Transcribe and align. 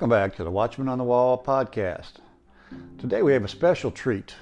Welcome 0.00 0.16
back 0.16 0.34
to 0.34 0.44
the 0.44 0.50
Watchman 0.50 0.88
on 0.88 0.96
the 0.96 1.04
Wall 1.04 1.36
podcast. 1.36 2.12
Today 2.96 3.20
we 3.20 3.34
have 3.34 3.44
a 3.44 3.48
special 3.48 3.90
treat. 3.90 4.34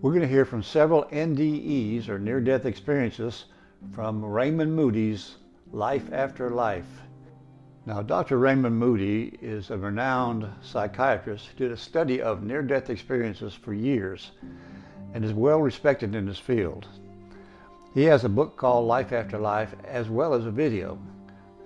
We're 0.00 0.12
going 0.12 0.22
to 0.22 0.26
hear 0.26 0.46
from 0.46 0.62
several 0.62 1.04
NDEs 1.12 2.08
or 2.08 2.18
near 2.18 2.40
death 2.40 2.64
experiences 2.64 3.44
from 3.92 4.24
Raymond 4.24 4.74
Moody's 4.74 5.36
Life 5.72 6.10
After 6.10 6.48
Life. 6.48 6.88
Now, 7.84 8.00
Dr. 8.00 8.38
Raymond 8.38 8.78
Moody 8.78 9.36
is 9.42 9.68
a 9.68 9.76
renowned 9.76 10.48
psychiatrist 10.62 11.48
who 11.48 11.58
did 11.58 11.72
a 11.72 11.76
study 11.76 12.22
of 12.22 12.42
near 12.42 12.62
death 12.62 12.88
experiences 12.88 13.52
for 13.52 13.74
years 13.74 14.30
and 15.12 15.22
is 15.22 15.34
well 15.34 15.60
respected 15.60 16.14
in 16.14 16.26
his 16.26 16.38
field. 16.38 16.86
He 17.92 18.04
has 18.04 18.24
a 18.24 18.30
book 18.30 18.56
called 18.56 18.86
Life 18.86 19.12
After 19.12 19.36
Life 19.36 19.74
as 19.84 20.08
well 20.08 20.32
as 20.32 20.46
a 20.46 20.50
video. 20.50 20.98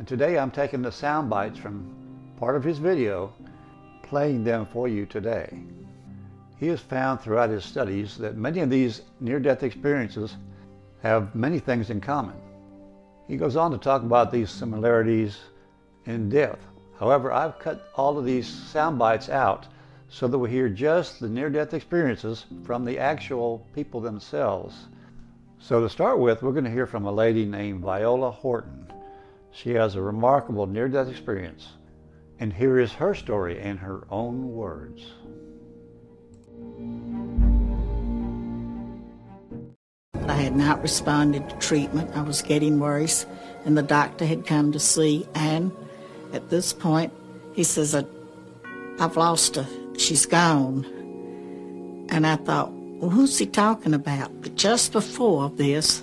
And 0.00 0.08
today 0.08 0.36
I'm 0.36 0.50
taking 0.50 0.82
the 0.82 0.90
sound 0.90 1.30
bites 1.30 1.56
from 1.60 2.05
part 2.36 2.56
of 2.56 2.64
his 2.64 2.78
video, 2.78 3.32
playing 4.02 4.44
them 4.44 4.66
for 4.66 4.88
you 4.88 5.06
today. 5.06 5.58
He 6.58 6.68
has 6.68 6.80
found 6.80 7.20
throughout 7.20 7.50
his 7.50 7.64
studies 7.64 8.16
that 8.18 8.36
many 8.36 8.60
of 8.60 8.70
these 8.70 9.02
near 9.20 9.40
death 9.40 9.62
experiences 9.62 10.36
have 11.02 11.34
many 11.34 11.58
things 11.58 11.90
in 11.90 12.00
common. 12.00 12.36
He 13.28 13.36
goes 13.36 13.56
on 13.56 13.72
to 13.72 13.78
talk 13.78 14.02
about 14.02 14.30
these 14.30 14.50
similarities 14.50 15.38
in 16.04 16.28
depth. 16.28 16.64
However, 16.98 17.32
I've 17.32 17.58
cut 17.58 17.90
all 17.94 18.16
of 18.18 18.24
these 18.24 18.48
sound 18.48 18.98
bites 18.98 19.28
out 19.28 19.66
so 20.08 20.28
that 20.28 20.38
we 20.38 20.48
hear 20.48 20.68
just 20.68 21.20
the 21.20 21.28
near 21.28 21.50
death 21.50 21.74
experiences 21.74 22.46
from 22.64 22.84
the 22.84 22.98
actual 22.98 23.66
people 23.74 24.00
themselves. 24.00 24.86
So, 25.58 25.80
to 25.80 25.88
start 25.88 26.20
with, 26.20 26.42
we're 26.42 26.52
going 26.52 26.64
to 26.64 26.70
hear 26.70 26.86
from 26.86 27.06
a 27.06 27.12
lady 27.12 27.44
named 27.44 27.80
Viola 27.80 28.30
Horton. 28.30 28.92
She 29.50 29.70
has 29.70 29.94
a 29.94 30.02
remarkable 30.02 30.66
near 30.66 30.88
death 30.88 31.08
experience. 31.08 31.75
And 32.38 32.52
here 32.52 32.78
is 32.78 32.92
her 32.92 33.14
story 33.14 33.60
in 33.60 33.78
her 33.78 34.06
own 34.10 34.52
words. 34.52 35.02
I 40.28 40.34
had 40.34 40.56
not 40.56 40.82
responded 40.82 41.48
to 41.48 41.56
treatment. 41.56 42.10
I 42.14 42.22
was 42.22 42.42
getting 42.42 42.78
worse, 42.78 43.26
and 43.64 43.78
the 43.78 43.82
doctor 43.82 44.26
had 44.26 44.46
come 44.46 44.72
to 44.72 44.80
see. 44.80 45.26
Anne. 45.34 45.72
at 46.32 46.50
this 46.50 46.72
point, 46.72 47.12
he 47.54 47.64
says, 47.64 47.94
I've 47.94 49.16
lost 49.16 49.56
her. 49.56 49.66
She's 49.96 50.26
gone. 50.26 50.84
And 52.10 52.26
I 52.26 52.36
thought, 52.36 52.70
well, 52.72 53.10
who's 53.10 53.38
he 53.38 53.46
talking 53.46 53.94
about? 53.94 54.42
But 54.42 54.56
just 54.56 54.92
before 54.92 55.48
this, 55.50 56.02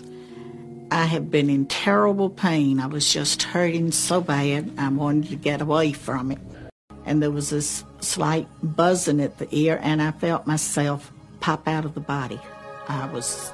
I 0.93 1.05
have 1.05 1.31
been 1.31 1.49
in 1.49 1.65
terrible 1.65 2.29
pain. 2.29 2.79
I 2.79 2.85
was 2.85 3.11
just 3.11 3.41
hurting 3.41 3.91
so 3.91 4.21
bad, 4.21 4.71
I 4.77 4.89
wanted 4.89 5.31
to 5.31 5.35
get 5.35 5.59
away 5.59 5.91
from 5.91 6.31
it. 6.31 6.37
And 7.03 7.19
there 7.19 7.31
was 7.31 7.49
this 7.49 7.83
slight 7.99 8.47
buzzing 8.61 9.19
at 9.19 9.39
the 9.39 9.47
ear, 9.49 9.79
and 9.81 10.03
I 10.03 10.11
felt 10.11 10.45
myself 10.45 11.11
pop 11.39 11.67
out 11.67 11.85
of 11.85 11.95
the 11.95 11.99
body. 11.99 12.39
I 12.87 13.07
was, 13.07 13.51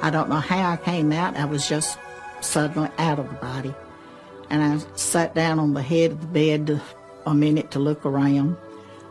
I 0.00 0.08
don't 0.08 0.30
know 0.30 0.36
how 0.36 0.70
I 0.70 0.78
came 0.78 1.12
out. 1.12 1.36
I 1.36 1.44
was 1.44 1.68
just 1.68 1.98
suddenly 2.40 2.88
out 2.96 3.18
of 3.18 3.28
the 3.28 3.34
body. 3.34 3.74
And 4.48 4.62
I 4.62 4.78
sat 4.96 5.34
down 5.34 5.58
on 5.58 5.74
the 5.74 5.82
head 5.82 6.12
of 6.12 6.20
the 6.22 6.26
bed 6.28 6.80
a 7.26 7.34
minute 7.34 7.70
to 7.72 7.78
look 7.78 8.06
around. 8.06 8.56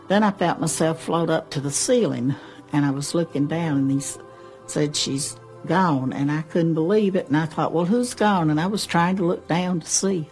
Then 0.08 0.24
I 0.24 0.32
felt 0.32 0.60
myself 0.60 1.04
float 1.04 1.30
up 1.30 1.52
to 1.52 1.62
the 1.62 1.70
ceiling, 1.70 2.34
and 2.74 2.84
I 2.84 2.90
was 2.90 3.14
looking 3.14 3.46
down, 3.46 3.78
and 3.78 3.92
he 3.92 4.02
said, 4.66 4.96
She's 4.96 5.38
gone, 5.66 6.14
and 6.14 6.32
I 6.32 6.42
couldn't 6.44 6.74
believe 6.74 7.16
it. 7.16 7.28
And 7.28 7.38
I 7.38 7.46
thought, 7.46 7.74
well, 7.74 7.86
who's 7.86 8.14
gone? 8.14 8.50
And 8.50 8.60
I 8.60 8.68
was 8.68 8.86
trying 8.86 9.18
to 9.18 9.26
look 9.26 9.48
down 9.48 9.80
to 9.80 9.88
see. 9.88 10.30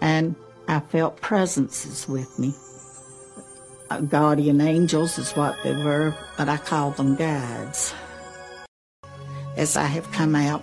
And 0.00 0.34
I 0.66 0.80
felt 0.80 1.20
presences 1.20 2.08
with 2.08 2.38
me. 2.38 2.54
Guardian 4.08 4.60
angels 4.60 5.18
is 5.18 5.32
what 5.32 5.56
they 5.62 5.72
were, 5.72 6.14
but 6.36 6.48
I 6.48 6.58
call 6.58 6.90
them 6.90 7.16
guides. 7.16 7.94
As 9.56 9.76
I 9.76 9.84
have 9.84 10.12
come 10.12 10.34
out, 10.34 10.62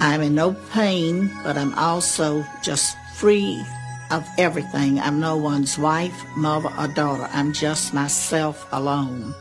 I'm 0.00 0.22
in 0.22 0.34
no 0.34 0.54
pain, 0.72 1.30
but 1.42 1.58
I'm 1.58 1.74
also 1.74 2.44
just 2.62 2.96
free 3.16 3.62
of 4.10 4.26
everything. 4.38 4.98
I'm 4.98 5.20
no 5.20 5.36
one's 5.36 5.78
wife, 5.78 6.14
mother, 6.36 6.70
or 6.78 6.88
daughter. 6.88 7.28
I'm 7.32 7.52
just 7.52 7.92
myself 7.92 8.66
alone. 8.72 9.34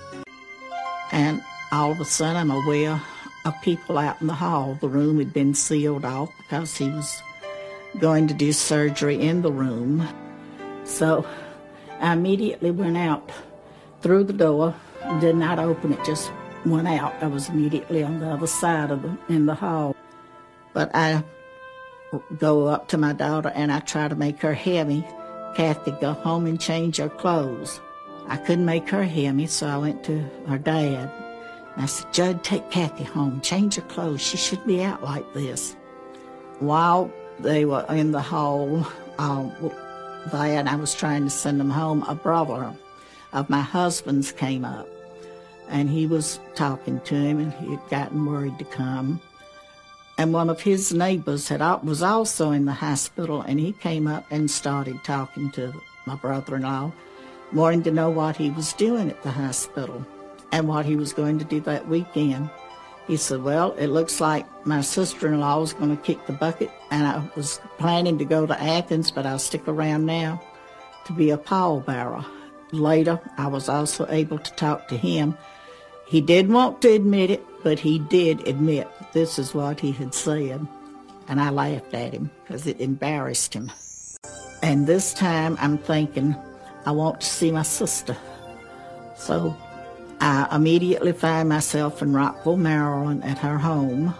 And 1.11 1.41
all 1.71 1.91
of 1.91 1.99
a 1.99 2.05
sudden, 2.05 2.37
I'm 2.37 2.51
aware 2.51 3.01
of 3.45 3.61
people 3.61 3.97
out 3.97 4.21
in 4.21 4.27
the 4.27 4.33
hall. 4.33 4.77
The 4.81 4.89
room 4.89 5.19
had 5.19 5.33
been 5.33 5.53
sealed 5.53 6.05
off 6.05 6.31
because 6.37 6.77
he 6.77 6.89
was 6.89 7.21
going 7.99 8.27
to 8.27 8.33
do 8.33 8.51
surgery 8.51 9.19
in 9.19 9.41
the 9.41 9.51
room. 9.51 10.07
So 10.83 11.25
I 11.99 12.13
immediately 12.13 12.71
went 12.71 12.97
out 12.97 13.31
through 14.01 14.25
the 14.25 14.33
door, 14.33 14.75
did 15.19 15.35
not 15.35 15.59
open 15.59 15.93
it, 15.93 16.03
just 16.03 16.31
went 16.65 16.87
out. 16.87 17.13
I 17.21 17.27
was 17.27 17.49
immediately 17.49 18.03
on 18.03 18.19
the 18.19 18.29
other 18.29 18.47
side 18.47 18.91
of 18.91 19.01
the 19.01 19.17
in 19.27 19.45
the 19.45 19.55
hall. 19.55 19.95
But 20.73 20.91
I 20.93 21.23
go 22.37 22.67
up 22.67 22.87
to 22.89 22.97
my 22.97 23.13
daughter 23.13 23.51
and 23.53 23.71
I 23.71 23.79
try 23.79 24.07
to 24.07 24.15
make 24.15 24.41
her 24.41 24.53
hear 24.53 24.85
me. 24.85 25.05
Kathy, 25.55 25.91
go 25.99 26.13
home 26.13 26.45
and 26.45 26.59
change 26.59 26.99
your 26.99 27.09
clothes. 27.09 27.81
I 28.27 28.37
couldn't 28.37 28.65
make 28.65 28.89
her 28.89 29.03
hear 29.03 29.33
me, 29.33 29.47
so 29.47 29.67
I 29.67 29.77
went 29.77 30.03
to 30.05 30.19
her 30.47 30.57
dad. 30.57 31.11
I 31.79 31.85
said, 31.85 32.13
Judd, 32.13 32.43
take 32.43 32.69
Kathy 32.69 33.05
home, 33.05 33.39
change 33.39 33.75
her 33.75 33.81
clothes. 33.83 34.21
She 34.21 34.35
shouldn't 34.35 34.67
be 34.67 34.83
out 34.83 35.01
like 35.01 35.33
this. 35.33 35.77
While 36.59 37.09
they 37.39 37.63
were 37.63 37.85
in 37.87 38.11
the 38.11 38.21
hall, 38.21 38.85
uh, 39.17 39.49
and 40.33 40.67
I 40.67 40.75
was 40.75 40.93
trying 40.93 41.23
to 41.23 41.29
send 41.29 41.57
them 41.57 41.69
home, 41.69 42.03
a 42.03 42.15
brother 42.15 42.75
of 43.31 43.49
my 43.49 43.61
husband's 43.61 44.33
came 44.33 44.65
up. 44.65 44.89
And 45.69 45.89
he 45.89 46.05
was 46.05 46.41
talking 46.53 46.99
to 47.01 47.15
him, 47.15 47.39
and 47.39 47.53
he 47.53 47.71
had 47.71 47.89
gotten 47.89 48.25
worried 48.25 48.59
to 48.59 48.65
come. 48.65 49.21
And 50.17 50.33
one 50.33 50.49
of 50.49 50.59
his 50.59 50.93
neighbors 50.93 51.47
had 51.47 51.61
was 51.85 52.03
also 52.03 52.51
in 52.51 52.65
the 52.65 52.73
hospital, 52.73 53.41
and 53.41 53.57
he 53.57 53.71
came 53.71 54.05
up 54.05 54.25
and 54.31 54.51
started 54.51 55.01
talking 55.05 55.49
to 55.51 55.73
my 56.05 56.15
brother-in-law, 56.15 56.91
wanting 57.53 57.83
to 57.83 57.91
know 57.91 58.09
what 58.09 58.35
he 58.35 58.49
was 58.49 58.73
doing 58.73 59.09
at 59.09 59.23
the 59.23 59.31
hospital 59.31 60.05
and 60.51 60.67
what 60.67 60.85
he 60.85 60.95
was 60.95 61.13
going 61.13 61.39
to 61.39 61.45
do 61.45 61.59
that 61.61 61.87
weekend. 61.87 62.49
He 63.07 63.17
said, 63.17 63.41
Well, 63.41 63.73
it 63.73 63.87
looks 63.87 64.21
like 64.21 64.45
my 64.65 64.81
sister 64.81 65.27
in 65.27 65.39
law 65.39 65.61
is 65.61 65.73
going 65.73 65.95
to 65.95 66.03
kick 66.03 66.25
the 66.25 66.33
bucket, 66.33 66.71
and 66.91 67.07
I 67.07 67.27
was 67.35 67.59
planning 67.77 68.17
to 68.19 68.25
go 68.25 68.45
to 68.45 68.61
Athens, 68.61 69.11
but 69.11 69.25
I'll 69.25 69.39
stick 69.39 69.67
around 69.67 70.05
now 70.05 70.41
to 71.05 71.13
be 71.13 71.31
a 71.31 71.37
pallbearer. 71.37 72.23
Later, 72.71 73.19
I 73.37 73.47
was 73.47 73.67
also 73.67 74.05
able 74.09 74.37
to 74.37 74.53
talk 74.53 74.87
to 74.89 74.97
him. 74.97 75.35
He 76.05 76.21
didn't 76.21 76.53
want 76.53 76.81
to 76.83 76.91
admit 76.91 77.31
it, 77.31 77.43
but 77.63 77.79
he 77.79 77.97
did 77.97 78.47
admit 78.47 78.87
this 79.11 79.39
is 79.39 79.55
what 79.55 79.79
he 79.79 79.91
had 79.91 80.13
said. 80.13 80.65
And 81.27 81.41
I 81.41 81.49
laughed 81.49 81.93
at 81.93 82.13
him 82.13 82.29
because 82.43 82.67
it 82.67 82.79
embarrassed 82.79 83.53
him. 83.53 83.71
And 84.61 84.85
this 84.85 85.13
time 85.13 85.57
I'm 85.59 85.77
thinking, 85.77 86.35
I 86.85 86.91
want 86.91 87.21
to 87.21 87.27
see 87.27 87.51
my 87.51 87.63
sister. 87.63 88.15
So 89.15 89.55
I 90.21 90.47
immediately 90.55 91.13
find 91.13 91.47
myself 91.49 92.01
in 92.01 92.13
Rockville, 92.13 92.57
Maryland 92.57 93.23
at 93.23 93.37
her 93.39 93.57
home, 93.57 94.13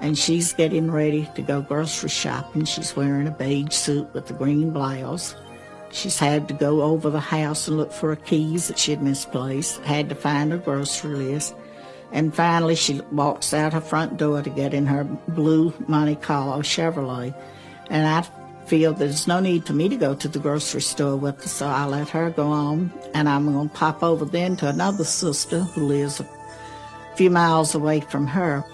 and 0.00 0.18
she's 0.18 0.52
getting 0.52 0.90
ready 0.90 1.28
to 1.34 1.42
go 1.42 1.62
grocery 1.62 2.08
shopping. 2.08 2.64
She's 2.64 2.96
wearing 2.96 3.28
a 3.28 3.30
beige 3.30 3.72
suit 3.72 4.12
with 4.12 4.28
a 4.30 4.34
green 4.34 4.70
blouse. 4.70 5.36
She's 5.92 6.18
had 6.18 6.48
to 6.48 6.54
go 6.54 6.82
over 6.82 7.08
the 7.08 7.20
house 7.20 7.68
and 7.68 7.76
look 7.76 7.92
for 7.92 8.08
her 8.08 8.16
keys 8.16 8.68
that 8.68 8.78
she'd 8.78 9.00
misplaced, 9.00 9.80
had 9.82 10.08
to 10.08 10.14
find 10.14 10.50
her 10.50 10.58
grocery 10.58 11.14
list, 11.14 11.54
and 12.12 12.34
finally 12.34 12.74
she 12.74 13.00
walks 13.12 13.54
out 13.54 13.72
her 13.72 13.80
front 13.80 14.16
door 14.16 14.42
to 14.42 14.50
get 14.50 14.74
in 14.74 14.86
her 14.86 15.04
blue 15.04 15.72
Monte 15.86 16.16
Carlo 16.16 16.60
Chevrolet. 16.62 17.34
And 17.88 18.06
I 18.06 18.22
feel 18.66 18.92
there's 18.92 19.26
no 19.26 19.40
need 19.40 19.66
for 19.66 19.72
me 19.72 19.88
to 19.88 19.96
go 19.96 20.14
to 20.14 20.28
the 20.28 20.38
grocery 20.38 20.80
store 20.80 21.16
with 21.16 21.42
her, 21.42 21.48
so 21.48 21.66
I 21.66 21.84
let 21.86 22.08
her 22.10 22.30
go 22.30 22.48
on, 22.48 22.92
and 23.14 23.28
I'm 23.28 23.52
going 23.52 23.68
to 23.68 23.74
pop 23.74 24.02
over 24.02 24.24
then 24.24 24.56
to 24.56 24.68
another 24.68 25.04
sister 25.04 25.60
who 25.60 25.86
lives 25.86 26.20
a 26.20 26.28
few 27.16 27.30
miles 27.30 27.74
away 27.74 28.00
from 28.00 28.26
her. 28.26 28.64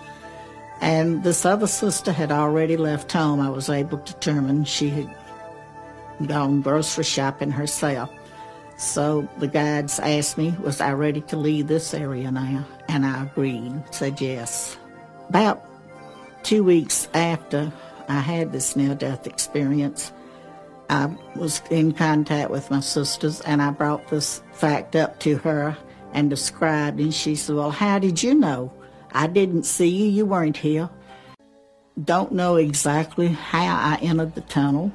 And 0.80 1.22
this 1.22 1.44
other 1.44 1.68
sister 1.68 2.10
had 2.10 2.32
already 2.32 2.76
left 2.76 3.12
home. 3.12 3.40
I 3.40 3.50
was 3.50 3.68
able 3.68 3.98
to 3.98 4.12
determine 4.12 4.64
she 4.64 4.88
had 4.88 5.14
gone 6.26 6.62
grocery 6.62 7.04
shopping 7.04 7.52
herself. 7.52 8.10
So 8.78 9.28
the 9.38 9.46
guides 9.46 10.00
asked 10.00 10.36
me, 10.36 10.56
was 10.60 10.80
I 10.80 10.92
ready 10.92 11.20
to 11.22 11.36
leave 11.36 11.68
this 11.68 11.94
area 11.94 12.32
now? 12.32 12.66
And 12.88 13.06
I 13.06 13.22
agreed, 13.22 13.80
said 13.92 14.20
yes. 14.20 14.76
About 15.28 15.64
two 16.42 16.64
weeks 16.64 17.06
after 17.14 17.72
I 18.08 18.20
had 18.20 18.52
this 18.52 18.76
near-death 18.76 19.26
experience, 19.26 20.12
I 20.90 21.16
was 21.36 21.62
in 21.70 21.92
contact 21.92 22.50
with 22.50 22.70
my 22.70 22.80
sisters 22.80 23.40
and 23.42 23.62
I 23.62 23.70
brought 23.70 24.08
this 24.08 24.42
fact 24.52 24.94
up 24.94 25.20
to 25.20 25.36
her 25.38 25.76
and 26.12 26.28
described 26.28 27.00
and 27.00 27.14
she 27.14 27.34
said, 27.34 27.56
well, 27.56 27.70
how 27.70 27.98
did 27.98 28.22
you 28.22 28.34
know? 28.34 28.72
I 29.12 29.26
didn't 29.26 29.64
see 29.64 29.88
you, 29.88 30.06
you 30.06 30.26
weren't 30.26 30.56
here. 30.56 30.90
Don't 32.04 32.32
know 32.32 32.56
exactly 32.56 33.28
how 33.28 33.74
I 33.74 33.98
entered 34.02 34.34
the 34.34 34.42
tunnel 34.42 34.92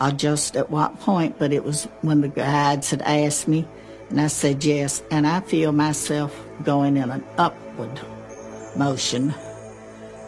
or 0.00 0.10
just 0.10 0.56
at 0.56 0.70
what 0.70 1.00
point, 1.00 1.38
but 1.38 1.52
it 1.52 1.64
was 1.64 1.84
when 2.02 2.20
the 2.20 2.28
guides 2.28 2.90
had 2.90 3.02
asked 3.02 3.48
me, 3.48 3.66
and 4.10 4.20
I 4.20 4.26
said 4.26 4.64
yes, 4.64 5.02
and 5.10 5.26
I 5.26 5.40
feel 5.40 5.72
myself 5.72 6.38
going 6.62 6.96
in 6.96 7.10
an 7.10 7.24
upward 7.38 8.00
motion. 8.76 9.34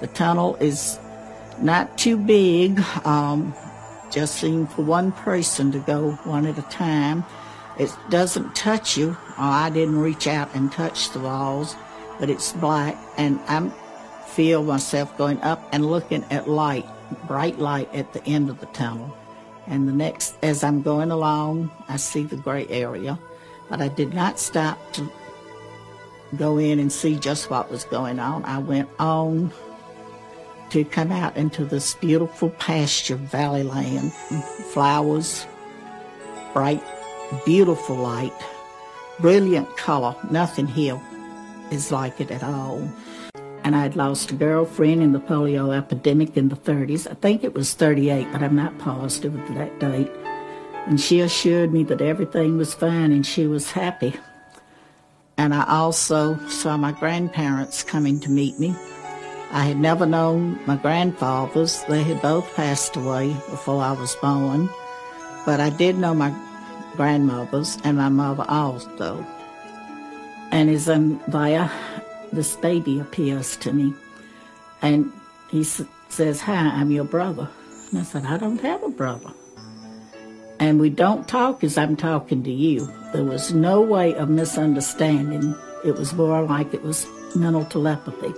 The 0.01 0.07
tunnel 0.09 0.57
is 0.57 0.99
not 1.63 1.97
too 1.99 2.17
big, 2.17 2.81
um, 3.05 3.55
just 4.11 4.37
seemed 4.37 4.71
for 4.73 4.83
one 4.83 5.13
person 5.13 5.73
to 5.73 5.79
go 5.81 6.13
one 6.25 6.47
at 6.47 6.59
a 6.59 6.63
time. 6.63 7.25
It 7.79 7.95
doesn't 8.09 8.55
touch 8.55 8.97
you, 8.97 9.17
I 9.37 9.71
didn't 9.71 9.99
reach 9.99 10.27
out 10.27 10.55
and 10.55 10.73
touch 10.73 11.11
the 11.11 11.21
walls 11.21 11.77
but 12.19 12.31
it's 12.31 12.53
black, 12.55 12.97
and 13.17 13.39
I 13.49 13.69
feel 14.27 14.63
myself 14.63 15.17
going 15.17 15.41
up 15.43 15.67
and 15.73 15.87
looking 15.87 16.25
at 16.31 16.49
light, 16.49 16.87
bright 17.27 17.59
light 17.59 17.93
at 17.95 18.13
the 18.13 18.25
end 18.25 18.51
of 18.51 18.61
the 18.61 18.67
tunnel. 18.67 19.17
And 19.67 19.89
the 19.89 19.93
next, 19.93 20.37
as 20.43 20.63
I'm 20.63 20.83
going 20.83 21.11
along, 21.11 21.71
I 21.89 21.97
see 21.97 22.23
the 22.23 22.37
gray 22.37 22.67
area, 22.69 23.19
but 23.69 23.81
I 23.81 23.89
did 23.89 24.15
not 24.15 24.39
stop 24.39 24.79
to 24.93 25.11
go 26.37 26.59
in 26.59 26.79
and 26.79 26.93
see 26.93 27.17
just 27.17 27.51
what 27.51 27.71
was 27.71 27.85
going 27.85 28.19
on. 28.19 28.45
I 28.45 28.59
went 28.59 28.89
on 28.99 29.53
to 30.71 30.85
come 30.85 31.13
out 31.13 31.37
into 31.37 31.65
this 31.65 31.95
beautiful 31.95 32.51
pasture 32.51 33.17
valley 33.17 33.63
land, 33.63 34.13
flowers, 34.73 35.47
bright, 36.53 36.83
beautiful 37.45 37.97
light, 37.97 38.33
brilliant 39.21 39.77
color, 39.77 40.15
nothing 40.31 40.67
here 40.67 41.01
is 41.71 41.93
like 41.93 42.21
it 42.21 42.31
at 42.31 42.43
all. 42.43 42.89
And 43.65 43.75
I'd 43.75 43.97
lost 43.97 44.31
a 44.31 44.35
girlfriend 44.35 45.03
in 45.03 45.13
the 45.13 45.21
polio 45.21 45.77
epidemic 45.77 46.37
in 46.37 46.49
the 46.49 46.57
30s. 46.57 47.11
I 47.11 47.15
think 47.15 47.43
it 47.43 47.55
was 47.55 47.75
38, 47.75 48.31
but 48.31 48.43
I'm 48.43 48.55
not 48.55 48.79
positive 48.79 49.35
of 49.35 49.55
that 49.55 49.79
date. 49.81 50.11
And 50.87 51.01
she 51.01 51.21
assured 51.21 51.73
me 51.73 51.83
that 51.85 52.01
everything 52.01 52.59
was 52.59 52.75
fine 52.75 53.11
and 53.11 53.27
she 53.27 53.49
was 53.49 53.73
happy. 53.73 54.15
And 55.37 55.53
I 55.53 55.65
also 55.67 56.39
saw 56.49 56.77
my 56.77 56.93
grandparents 56.93 57.83
coming 57.83 58.21
to 58.21 58.31
meet 58.31 58.59
me. 58.61 58.75
I 59.51 59.65
had 59.65 59.79
never 59.79 60.07
known 60.07 60.59
my 60.67 60.77
grandfathers. 60.77 61.83
They 61.85 62.03
had 62.03 62.21
both 62.21 62.55
passed 62.55 62.97
away 62.97 63.33
before 63.51 63.83
I 63.83 63.93
was 63.93 64.15
born. 64.17 64.69
But 65.45 65.61
I 65.61 65.71
did 65.71 65.97
know 65.97 66.15
my 66.15 66.35
grandmothers 66.97 67.79
and 67.85 67.97
my 67.97 68.09
mother 68.09 68.45
also. 68.49 69.25
And 70.51 70.69
as 70.71 70.89
I'm 70.89 71.21
there, 71.29 71.71
this 72.33 72.57
baby 72.57 72.99
appears 72.99 73.57
to 73.59 73.73
me. 73.73 73.95
And 74.83 75.13
he 75.51 75.63
says, 75.65 76.41
Hi, 76.41 76.55
I'm 76.55 76.91
your 76.91 77.05
brother. 77.05 77.49
And 77.91 78.01
I 78.01 78.03
said, 78.03 78.27
I 78.27 78.39
don't 78.39 78.61
have 78.61 78.83
a 78.83 78.89
brother. 78.89 79.33
And 80.59 80.81
we 80.81 80.91
don't 80.91 81.29
talk 81.29 81.63
as 81.63 81.77
I'm 81.77 81.97
talking 81.97 82.43
to 82.43 82.51
you. 82.51 82.91
There 83.13 83.25
was 83.25 83.53
no 83.53 83.81
way 83.81 84.15
of 84.15 84.29
misunderstanding. 84.29 85.55
It 85.85 85.97
was 85.97 86.15
more 86.15 86.43
like 86.43 86.73
it 86.75 86.83
was 86.83 87.07
mental 87.35 87.65
telepathy. 87.65 88.35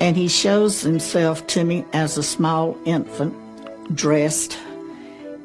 And 0.00 0.16
he 0.16 0.28
shows 0.28 0.80
himself 0.80 1.46
to 1.48 1.64
me 1.64 1.84
as 1.92 2.16
a 2.16 2.22
small 2.22 2.76
infant, 2.84 3.34
dressed 3.94 4.58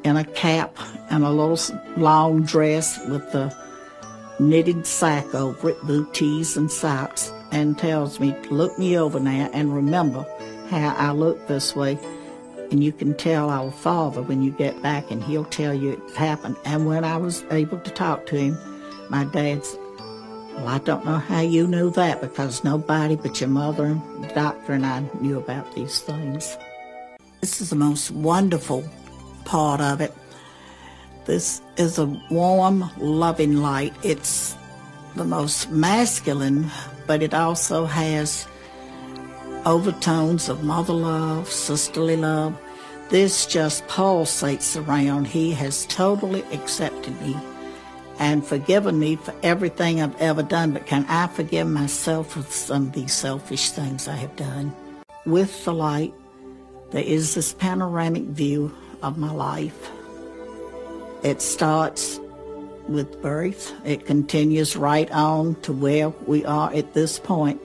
in 0.03 0.17
a 0.17 0.23
cap 0.23 0.77
and 1.09 1.23
a 1.23 1.29
little 1.29 1.57
long 1.97 2.43
dress 2.43 2.99
with 3.07 3.31
the 3.31 3.55
knitted 4.39 4.85
sack 4.85 5.33
over 5.33 5.69
it, 5.69 5.81
booties 5.83 6.57
and 6.57 6.71
socks, 6.71 7.31
and 7.51 7.77
tells 7.77 8.19
me, 8.19 8.35
look 8.49 8.77
me 8.77 8.97
over 8.97 9.19
now 9.19 9.49
and 9.53 9.73
remember 9.73 10.25
how 10.69 10.95
I 10.97 11.11
look 11.11 11.47
this 11.47 11.75
way. 11.75 11.97
And 12.71 12.83
you 12.83 12.91
can 12.91 13.15
tell 13.15 13.49
our 13.49 13.71
father 13.71 14.23
when 14.23 14.41
you 14.41 14.51
get 14.51 14.81
back 14.81 15.11
and 15.11 15.23
he'll 15.23 15.45
tell 15.45 15.73
you 15.73 15.91
it 15.91 16.15
happened. 16.15 16.57
And 16.65 16.87
when 16.87 17.03
I 17.03 17.17
was 17.17 17.43
able 17.51 17.79
to 17.79 17.91
talk 17.91 18.25
to 18.27 18.35
him, 18.35 18.57
my 19.09 19.25
dad 19.25 19.63
said, 19.63 19.79
well, 20.55 20.67
I 20.67 20.79
don't 20.79 21.05
know 21.05 21.17
how 21.17 21.41
you 21.41 21.67
knew 21.67 21.89
that 21.91 22.21
because 22.21 22.63
nobody 22.63 23.15
but 23.15 23.39
your 23.39 23.49
mother 23.49 23.85
and 23.85 24.23
the 24.23 24.27
doctor 24.29 24.73
and 24.73 24.85
I 24.85 25.03
knew 25.19 25.37
about 25.37 25.73
these 25.75 25.99
things. 25.99 26.57
This 27.41 27.61
is 27.61 27.69
the 27.69 27.75
most 27.75 28.11
wonderful 28.11 28.83
part 29.45 29.81
of 29.81 29.99
it 29.99 30.13
this 31.25 31.61
is 31.77 31.97
a 31.97 32.05
warm, 32.29 32.89
loving 32.97 33.57
light. 33.57 33.93
It's 34.03 34.57
the 35.15 35.23
most 35.23 35.71
masculine, 35.71 36.69
but 37.07 37.23
it 37.23 37.33
also 37.33 37.85
has 37.85 38.45
overtones 39.65 40.49
of 40.49 40.65
mother 40.65 40.93
love, 40.93 41.49
sisterly 41.49 42.17
love. 42.17 42.59
This 43.07 43.45
just 43.45 43.87
pulsates 43.87 44.75
around. 44.75 45.27
He 45.27 45.51
has 45.51 45.85
totally 45.85 46.43
accepted 46.51 47.19
me 47.21 47.37
and 48.23 48.47
forgiven 48.47 48.97
me 48.97 49.17
for 49.17 49.35
everything 49.43 50.01
I've 50.01 50.19
ever 50.21 50.43
done, 50.43 50.71
but 50.71 50.85
can 50.85 51.05
I 51.09 51.27
forgive 51.27 51.67
myself 51.67 52.31
for 52.31 52.41
some 52.43 52.87
of 52.87 52.93
these 52.93 53.11
selfish 53.11 53.71
things 53.71 54.07
I 54.07 54.15
have 54.15 54.33
done? 54.37 54.73
With 55.25 55.65
the 55.65 55.73
light, 55.73 56.13
there 56.91 57.03
is 57.03 57.35
this 57.35 57.51
panoramic 57.51 58.23
view 58.23 58.73
of 59.01 59.17
my 59.17 59.29
life. 59.29 59.91
It 61.21 61.41
starts 61.41 62.17
with 62.87 63.21
birth. 63.21 63.73
It 63.83 64.05
continues 64.05 64.77
right 64.77 65.11
on 65.11 65.55
to 65.63 65.73
where 65.73 66.07
we 66.25 66.45
are 66.45 66.73
at 66.73 66.93
this 66.93 67.19
point. 67.19 67.61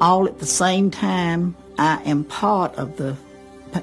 All 0.00 0.28
at 0.28 0.38
the 0.38 0.46
same 0.46 0.92
time, 0.92 1.56
I 1.78 2.00
am 2.04 2.22
part 2.22 2.76
of 2.76 2.96
the 2.96 3.16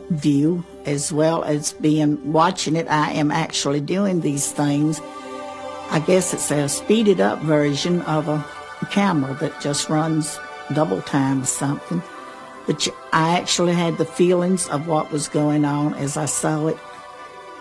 view 0.10 0.63
as 0.86 1.12
well 1.12 1.43
as 1.43 1.74
being 1.74 2.31
watching 2.31 2.77
it. 2.77 2.88
I 2.89 3.12
am 3.12 3.29
actually 3.29 3.81
doing 3.81 4.21
these 4.21 4.53
things. 4.53 5.01
I 5.91 6.00
guess 6.00 6.33
it's 6.33 6.50
a 6.51 6.69
speeded 6.69 7.19
up 7.19 7.39
version 7.39 8.01
of 8.03 8.29
a 8.29 8.45
camera 8.91 9.33
that 9.41 9.60
just 9.60 9.89
runs 9.89 10.39
double 10.74 11.01
time 11.01 11.41
or 11.41 11.45
something. 11.45 12.01
But 12.65 12.88
I 13.12 13.38
actually 13.38 13.74
had 13.74 13.98
the 13.98 14.05
feelings 14.05 14.69
of 14.69 14.88
what 14.88 15.12
was 15.12 15.27
going 15.27 15.65
on 15.65 15.93
as 15.95 16.15
I 16.15 16.27
saw 16.27 16.67
it 16.67 16.77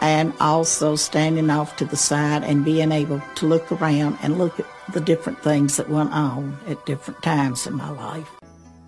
and 0.01 0.33
also 0.39 0.95
standing 0.95 1.51
off 1.51 1.75
to 1.79 1.85
the 1.85 1.97
side 1.97 2.45
and 2.45 2.65
being 2.65 2.93
able 2.93 3.21
to 3.35 3.47
look 3.47 3.73
around 3.73 4.17
and 4.23 4.39
look 4.39 4.61
at 4.61 4.67
the 4.93 5.01
different 5.01 5.43
things 5.43 5.77
that 5.77 5.89
went 5.89 6.13
on 6.13 6.57
at 6.69 6.87
different 6.87 7.21
times 7.25 7.67
in 7.67 7.75
my 7.75 7.91
life. 7.91 8.31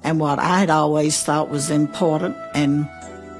And 0.04 0.20
what 0.20 0.38
I 0.38 0.60
had 0.60 0.70
always 0.70 1.20
thought 1.20 1.50
was 1.50 1.68
important 1.68 2.36
and 2.54 2.88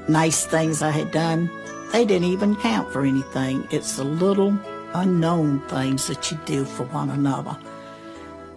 nice 0.09 0.45
things 0.45 0.81
I 0.81 0.91
had 0.91 1.11
done, 1.11 1.49
they 1.93 2.03
didn't 2.03 2.27
even 2.27 2.57
count 2.57 2.91
for 2.91 3.05
anything. 3.05 3.65
It's 3.71 3.95
the 3.95 4.03
little 4.03 4.51
unknown 4.93 5.61
things 5.67 6.07
that 6.07 6.31
you 6.31 6.37
do 6.45 6.65
for 6.65 6.85
one 6.85 7.09
another. 7.09 7.57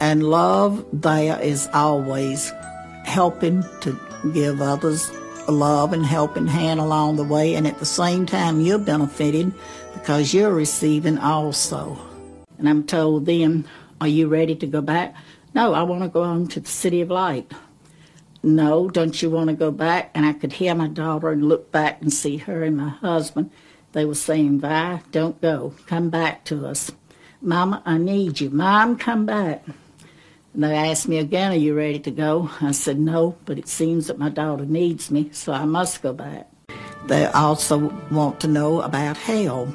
And 0.00 0.22
love 0.22 0.84
there 0.92 1.40
is 1.40 1.68
always 1.72 2.52
helping 3.04 3.62
to 3.80 3.98
give 4.32 4.60
others 4.60 5.10
love 5.48 5.92
and 5.92 6.04
helping 6.04 6.46
hand 6.46 6.80
along 6.80 7.16
the 7.16 7.24
way, 7.24 7.54
and 7.54 7.66
at 7.66 7.78
the 7.78 7.86
same 7.86 8.26
time, 8.26 8.60
you're 8.60 8.78
benefiting 8.78 9.54
because 9.94 10.34
you're 10.34 10.52
receiving 10.52 11.18
also. 11.18 11.98
And 12.58 12.68
I'm 12.68 12.84
told 12.84 13.26
then, 13.26 13.64
Are 14.00 14.08
you 14.08 14.28
ready 14.28 14.54
to 14.56 14.66
go 14.66 14.80
back? 14.80 15.14
No, 15.54 15.72
I 15.72 15.82
want 15.82 16.02
to 16.02 16.08
go 16.08 16.22
on 16.22 16.48
to 16.48 16.60
the 16.60 16.68
City 16.68 17.00
of 17.00 17.10
Light. 17.10 17.50
No, 18.42 18.88
don't 18.88 19.20
you 19.20 19.30
want 19.30 19.48
to 19.50 19.56
go 19.56 19.70
back? 19.70 20.10
And 20.14 20.26
I 20.26 20.32
could 20.32 20.52
hear 20.52 20.74
my 20.74 20.88
daughter 20.88 21.30
and 21.30 21.48
look 21.48 21.72
back 21.72 22.00
and 22.00 22.12
see 22.12 22.36
her 22.38 22.62
and 22.62 22.76
my 22.76 22.90
husband. 22.90 23.50
They 23.96 24.04
were 24.04 24.14
saying, 24.14 24.60
Vi, 24.60 25.00
don't 25.10 25.40
go. 25.40 25.72
Come 25.86 26.10
back 26.10 26.44
to 26.44 26.66
us. 26.66 26.92
Mama, 27.40 27.80
I 27.86 27.96
need 27.96 28.40
you. 28.40 28.50
Mom, 28.50 28.98
come 28.98 29.24
back. 29.24 29.64
And 30.52 30.62
they 30.62 30.76
asked 30.76 31.08
me 31.08 31.16
again, 31.16 31.52
Are 31.52 31.56
you 31.56 31.74
ready 31.74 31.98
to 32.00 32.10
go? 32.10 32.50
I 32.60 32.72
said, 32.72 33.00
No, 33.00 33.38
but 33.46 33.56
it 33.56 33.68
seems 33.68 34.08
that 34.08 34.18
my 34.18 34.28
daughter 34.28 34.66
needs 34.66 35.10
me, 35.10 35.30
so 35.32 35.54
I 35.54 35.64
must 35.64 36.02
go 36.02 36.12
back. 36.12 36.46
They 37.06 37.24
also 37.24 37.90
want 38.10 38.38
to 38.40 38.48
know 38.48 38.82
about 38.82 39.16
hell. 39.16 39.74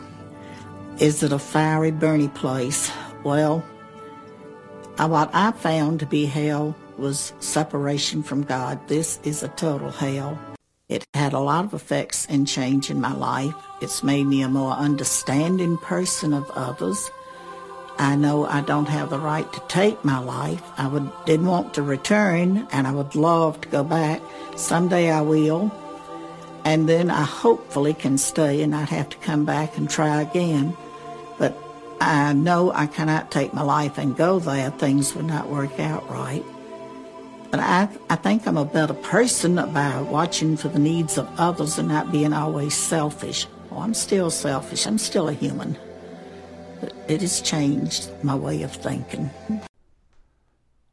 Is 1.00 1.24
it 1.24 1.32
a 1.32 1.40
fiery, 1.40 1.90
burning 1.90 2.30
place? 2.30 2.92
Well, 3.24 3.66
uh, 5.00 5.08
what 5.08 5.32
I 5.34 5.52
found 5.52 6.00
to 6.02 6.06
be 6.06 6.28
hell 6.28 6.76
was 7.00 7.34
separation 7.40 8.22
from 8.22 8.44
God. 8.44 8.88
This 8.88 9.20
is 9.24 9.42
a 9.42 9.48
total 9.48 9.90
hell. 9.90 10.38
It 10.92 11.08
had 11.14 11.32
a 11.32 11.40
lot 11.40 11.64
of 11.64 11.74
effects 11.74 12.28
and 12.30 12.46
change 12.46 12.90
in 12.90 13.00
my 13.00 13.14
life. 13.14 13.56
It's 13.80 14.04
made 14.04 14.26
me 14.26 14.42
a 14.42 14.50
more 14.50 14.74
understanding 14.74 15.78
person 15.78 16.34
of 16.34 16.52
others. 16.52 17.10
I 17.98 18.18
know 18.18 18.46
I 18.46 18.60
don't 18.60 18.90
have 18.90 19.10
the 19.10 19.18
right 19.18 19.50
to 19.54 19.64
take 19.70 20.04
my 20.04 20.20
life. 20.20 20.62
I 20.76 20.88
would 20.88 21.10
didn't 21.26 21.46
want 21.46 21.76
to 21.76 21.82
return 21.82 22.68
and 22.74 22.88
I 22.88 22.92
would 22.92 23.16
love 23.16 23.62
to 23.62 23.70
go 23.70 23.86
back. 23.86 24.22
Someday 24.58 25.10
I 25.10 25.22
will. 25.22 25.72
And 26.66 26.90
then 26.90 27.10
I 27.10 27.24
hopefully 27.24 27.94
can 27.94 28.18
stay 28.18 28.62
and 28.62 28.72
not 28.72 28.90
have 28.90 29.08
to 29.12 29.18
come 29.20 29.46
back 29.46 29.78
and 29.78 29.90
try 29.90 30.22
again. 30.22 30.76
But 31.38 31.58
I 32.02 32.34
know 32.34 32.74
I 32.74 32.88
cannot 32.88 33.32
take 33.32 33.54
my 33.54 33.64
life 33.64 33.98
and 33.98 34.14
go 34.14 34.40
there. 34.40 34.72
Things 34.72 35.16
would 35.16 35.24
not 35.26 35.50
work 35.50 35.80
out 35.80 36.10
right. 36.10 36.44
But 37.52 37.60
I, 37.60 37.90
I 38.10 38.16
think 38.16 38.48
I'm 38.48 38.56
a 38.56 38.64
better 38.64 38.94
person 38.94 39.56
by 39.56 40.02
watching 40.02 40.56
for 40.56 40.70
the 40.70 40.80
needs 40.80 41.18
of 41.18 41.30
others 41.38 41.78
and 41.78 41.90
not 41.90 42.10
being 42.10 42.32
always 42.32 42.74
selfish. 42.74 43.46
Oh, 43.70 43.80
I'm 43.80 43.94
still 43.94 44.30
selfish. 44.30 44.88
I'm 44.88 44.98
still 44.98 45.28
a 45.28 45.34
human. 45.34 45.78
But 46.80 46.94
it 47.10 47.20
has 47.20 47.42
changed 47.42 48.10
my 48.24 48.36
way 48.36 48.64
of 48.64 48.72
thinking. 48.72 49.30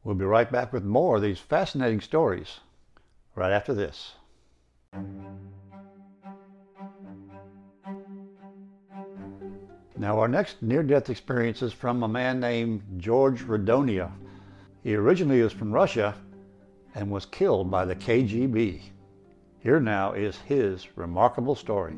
We'll 0.03 0.15
be 0.15 0.25
right 0.25 0.51
back 0.51 0.73
with 0.73 0.83
more 0.83 1.15
of 1.15 1.21
these 1.21 1.39
fascinating 1.39 2.01
stories 2.01 2.59
right 3.35 3.53
after 3.53 3.73
this. 3.73 4.15
Now, 9.97 10.19
our 10.19 10.27
next 10.27 10.61
near 10.61 10.83
death 10.83 11.09
experience 11.09 11.61
is 11.61 11.71
from 11.71 12.03
a 12.03 12.07
man 12.07 12.41
named 12.41 12.81
George 12.97 13.45
Rodonaia. 13.45 14.11
He 14.83 14.95
originally 14.95 15.39
is 15.39 15.53
from 15.53 15.71
Russia 15.71 16.15
and 16.99 17.09
was 17.09 17.25
killed 17.25 17.71
by 17.71 17.85
the 17.85 17.95
KGB. 17.95 18.81
Here 19.59 19.79
now 19.79 20.11
is 20.11 20.35
his 20.39 20.97
remarkable 20.97 21.55
story. 21.55 21.95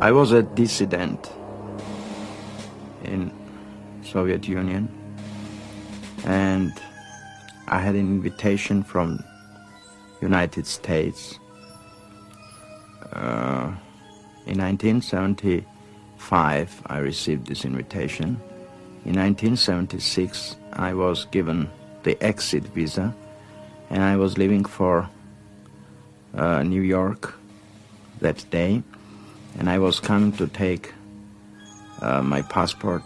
I 0.00 0.10
was 0.10 0.32
a 0.32 0.42
dissident 0.42 1.30
in 3.04 3.32
Soviet 4.02 4.48
Union 4.48 4.88
and 6.24 6.72
I 7.68 7.78
had 7.78 7.94
an 7.94 8.00
invitation 8.00 8.82
from 8.82 9.22
United 10.20 10.66
States 10.66 11.38
uh, 13.12 13.72
in 14.46 14.58
1975, 14.58 16.82
I 16.86 16.98
received 16.98 17.46
this 17.46 17.64
invitation. 17.64 18.40
In 19.04 19.16
1976, 19.16 20.56
I 20.72 20.94
was 20.94 21.26
given 21.26 21.68
the 22.04 22.16
exit 22.22 22.64
visa, 22.68 23.14
and 23.90 24.02
I 24.02 24.16
was 24.16 24.38
leaving 24.38 24.64
for 24.64 25.08
uh, 26.34 26.62
New 26.62 26.82
York 26.82 27.34
that 28.20 28.44
day, 28.50 28.82
and 29.58 29.68
I 29.68 29.78
was 29.78 29.98
coming 29.98 30.32
to 30.32 30.46
take 30.46 30.92
uh, 32.00 32.22
my 32.22 32.42
passport, 32.42 33.02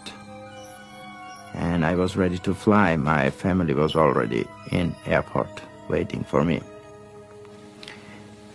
and 1.53 1.83
I 1.83 1.95
was 1.95 2.15
ready 2.15 2.37
to 2.39 2.53
fly. 2.53 2.95
My 2.95 3.31
family 3.31 3.73
was 3.73 3.95
already 3.95 4.47
in 4.71 4.95
airport 5.07 5.61
waiting 5.89 6.23
for 6.23 6.43
me. 6.43 6.61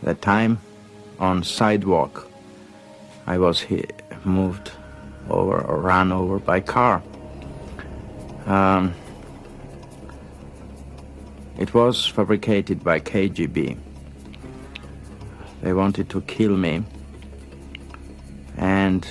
That 0.02 0.22
time, 0.22 0.58
on 1.18 1.42
sidewalk. 1.44 2.28
I 3.26 3.38
was 3.38 3.64
moved 4.24 4.72
over 5.30 5.60
or 5.60 5.80
run 5.80 6.10
over 6.10 6.38
by 6.38 6.60
car. 6.60 7.02
Um, 8.46 8.94
it 11.58 11.72
was 11.74 12.06
fabricated 12.06 12.82
by 12.82 12.98
KGB. 12.98 13.78
They 15.62 15.72
wanted 15.72 16.10
to 16.10 16.20
kill 16.22 16.56
me 16.56 16.82
and 18.56 19.06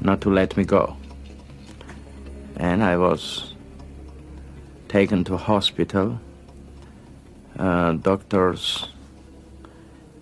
not 0.00 0.20
to 0.22 0.30
let 0.30 0.56
me 0.56 0.64
go. 0.64 0.96
And 2.56 2.82
I 2.82 2.96
was 2.96 3.54
taken 4.88 5.22
to 5.24 5.36
hospital. 5.36 6.18
Uh, 7.56 7.92
doctors 7.92 8.88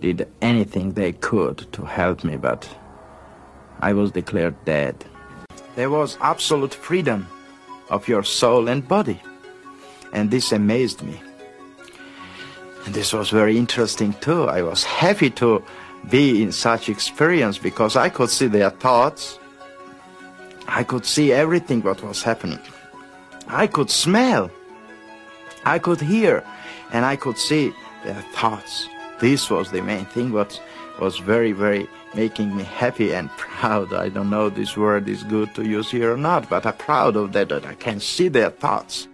did 0.00 0.28
anything 0.42 0.92
they 0.92 1.12
could 1.12 1.66
to 1.72 1.84
help 1.84 2.22
me, 2.22 2.36
but 2.36 2.68
I 3.80 3.94
was 3.94 4.10
declared 4.10 4.62
dead. 4.66 5.04
There 5.74 5.90
was 5.90 6.18
absolute 6.20 6.74
freedom 6.74 7.26
of 7.90 8.08
your 8.08 8.22
soul 8.22 8.68
and 8.68 8.86
body, 8.86 9.20
and 10.12 10.30
this 10.30 10.52
amazed 10.52 11.02
me. 11.02 11.20
And 12.84 12.94
this 12.94 13.12
was 13.12 13.30
very 13.30 13.58
interesting 13.58 14.12
too. 14.20 14.44
I 14.44 14.62
was 14.62 14.84
happy 14.84 15.30
to 15.30 15.62
be 16.08 16.42
in 16.42 16.52
such 16.52 16.88
experience 16.88 17.58
because 17.58 17.96
I 17.96 18.08
could 18.08 18.30
see 18.30 18.46
their 18.46 18.70
thoughts. 18.70 19.38
I 20.68 20.84
could 20.84 21.04
see 21.04 21.32
everything 21.32 21.82
what 21.82 22.02
was 22.02 22.22
happening. 22.22 22.60
I 23.48 23.66
could 23.66 23.90
smell. 23.90 24.50
I 25.64 25.78
could 25.78 26.00
hear 26.00 26.44
and 26.92 27.04
I 27.04 27.16
could 27.16 27.38
see 27.38 27.72
their 28.04 28.22
thoughts. 28.32 28.88
This 29.20 29.50
was 29.50 29.70
the 29.70 29.82
main 29.82 30.04
thing 30.06 30.32
what 30.32 30.60
was 31.00 31.18
very, 31.18 31.52
very 31.52 31.88
making 32.14 32.56
me 32.56 32.64
happy 32.64 33.12
and 33.12 33.30
proud. 33.30 33.92
I 33.92 34.08
don't 34.08 34.30
know 34.30 34.48
this 34.48 34.76
word 34.76 35.08
is 35.08 35.22
good 35.24 35.54
to 35.54 35.64
use 35.64 35.90
here 35.90 36.12
or 36.12 36.16
not, 36.16 36.48
but 36.48 36.66
I'm 36.66 36.74
proud 36.74 37.16
of 37.16 37.32
that, 37.32 37.50
that 37.50 37.66
I 37.66 37.74
can 37.74 38.00
see 38.00 38.28
their 38.28 38.50
thoughts. 38.50 39.08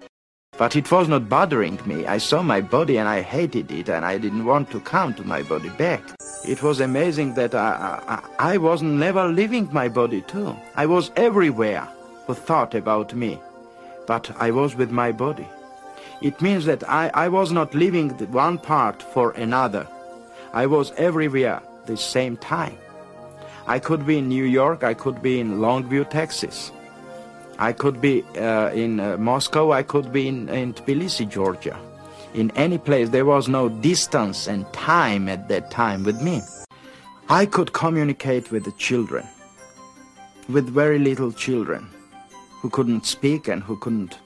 But 0.58 0.76
it 0.76 0.90
was 0.92 1.08
not 1.08 1.28
bothering 1.28 1.80
me. 1.86 2.06
I 2.06 2.18
saw 2.18 2.42
my 2.42 2.60
body 2.60 2.98
and 2.98 3.08
I 3.08 3.22
hated 3.22 3.72
it 3.72 3.88
and 3.88 4.04
I 4.04 4.18
didn't 4.18 4.44
want 4.44 4.70
to 4.70 4.80
come 4.80 5.14
to 5.14 5.24
my 5.24 5.42
body 5.42 5.70
back. 5.70 6.02
It 6.46 6.62
was 6.62 6.80
amazing 6.80 7.34
that 7.34 7.54
I, 7.54 8.22
I, 8.38 8.52
I 8.54 8.56
was 8.58 8.82
never 8.82 9.28
leaving 9.28 9.68
my 9.72 9.88
body 9.88 10.20
too. 10.22 10.54
I 10.74 10.86
was 10.86 11.10
everywhere 11.16 11.88
who 12.26 12.34
thought 12.34 12.74
about 12.74 13.14
me, 13.14 13.40
but 14.06 14.30
I 14.38 14.50
was 14.50 14.76
with 14.76 14.90
my 14.90 15.10
body. 15.10 15.48
It 16.20 16.40
means 16.40 16.66
that 16.66 16.88
I, 16.88 17.10
I 17.14 17.28
was 17.28 17.50
not 17.50 17.74
leaving 17.74 18.10
one 18.30 18.58
part 18.58 19.02
for 19.02 19.32
another. 19.32 19.88
I 20.52 20.66
was 20.66 20.92
everywhere 20.92 21.62
the 21.86 21.96
same 21.96 22.36
time. 22.36 22.76
I 23.66 23.78
could 23.78 24.06
be 24.06 24.18
in 24.18 24.28
New 24.28 24.44
York, 24.44 24.82
I 24.82 24.94
could 24.94 25.22
be 25.22 25.40
in 25.40 25.58
Longview, 25.58 26.10
Texas. 26.10 26.72
I 27.58 27.72
could 27.72 28.00
be 28.00 28.24
uh, 28.36 28.70
in 28.70 28.98
uh, 28.98 29.16
Moscow, 29.18 29.72
I 29.72 29.82
could 29.82 30.12
be 30.12 30.26
in, 30.26 30.48
in 30.48 30.74
Tbilisi, 30.74 31.28
Georgia. 31.28 31.78
In 32.34 32.50
any 32.52 32.78
place, 32.78 33.10
there 33.10 33.26
was 33.26 33.48
no 33.48 33.68
distance 33.68 34.48
and 34.48 34.70
time 34.72 35.28
at 35.28 35.48
that 35.48 35.70
time 35.70 36.02
with 36.02 36.20
me. 36.22 36.40
I 37.28 37.46
could 37.46 37.72
communicate 37.72 38.50
with 38.50 38.64
the 38.64 38.72
children, 38.72 39.26
with 40.48 40.68
very 40.68 40.98
little 40.98 41.30
children 41.30 41.88
who 42.60 42.70
couldn't 42.70 43.06
speak 43.06 43.48
and 43.48 43.62
who 43.62 43.76
couldn't 43.76 44.18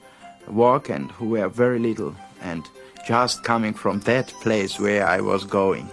walk 0.47 0.89
and 0.89 1.11
who 1.11 1.29
were 1.29 1.49
very 1.49 1.79
little 1.79 2.15
and 2.41 2.67
just 3.07 3.43
coming 3.43 3.73
from 3.73 3.99
that 4.01 4.27
place 4.41 4.79
where 4.79 5.05
I 5.05 5.21
was 5.21 5.43
going. 5.43 5.89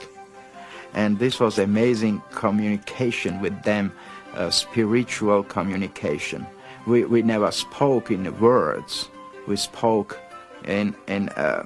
And 0.95 1.19
this 1.19 1.41
was 1.41 1.59
amazing 1.59 2.23
communication 2.33 3.41
with 3.41 3.63
them, 3.65 3.93
uh, 4.35 4.51
spiritual 4.51 5.43
communication. 5.45 6.47
We, 6.87 7.05
we 7.05 7.23
never 7.23 7.51
spoke 7.51 8.11
in 8.11 8.39
words, 8.41 9.09
we 9.47 9.57
spoke 9.57 10.19
in, 10.65 10.95
in 11.07 11.29
uh, 11.31 11.65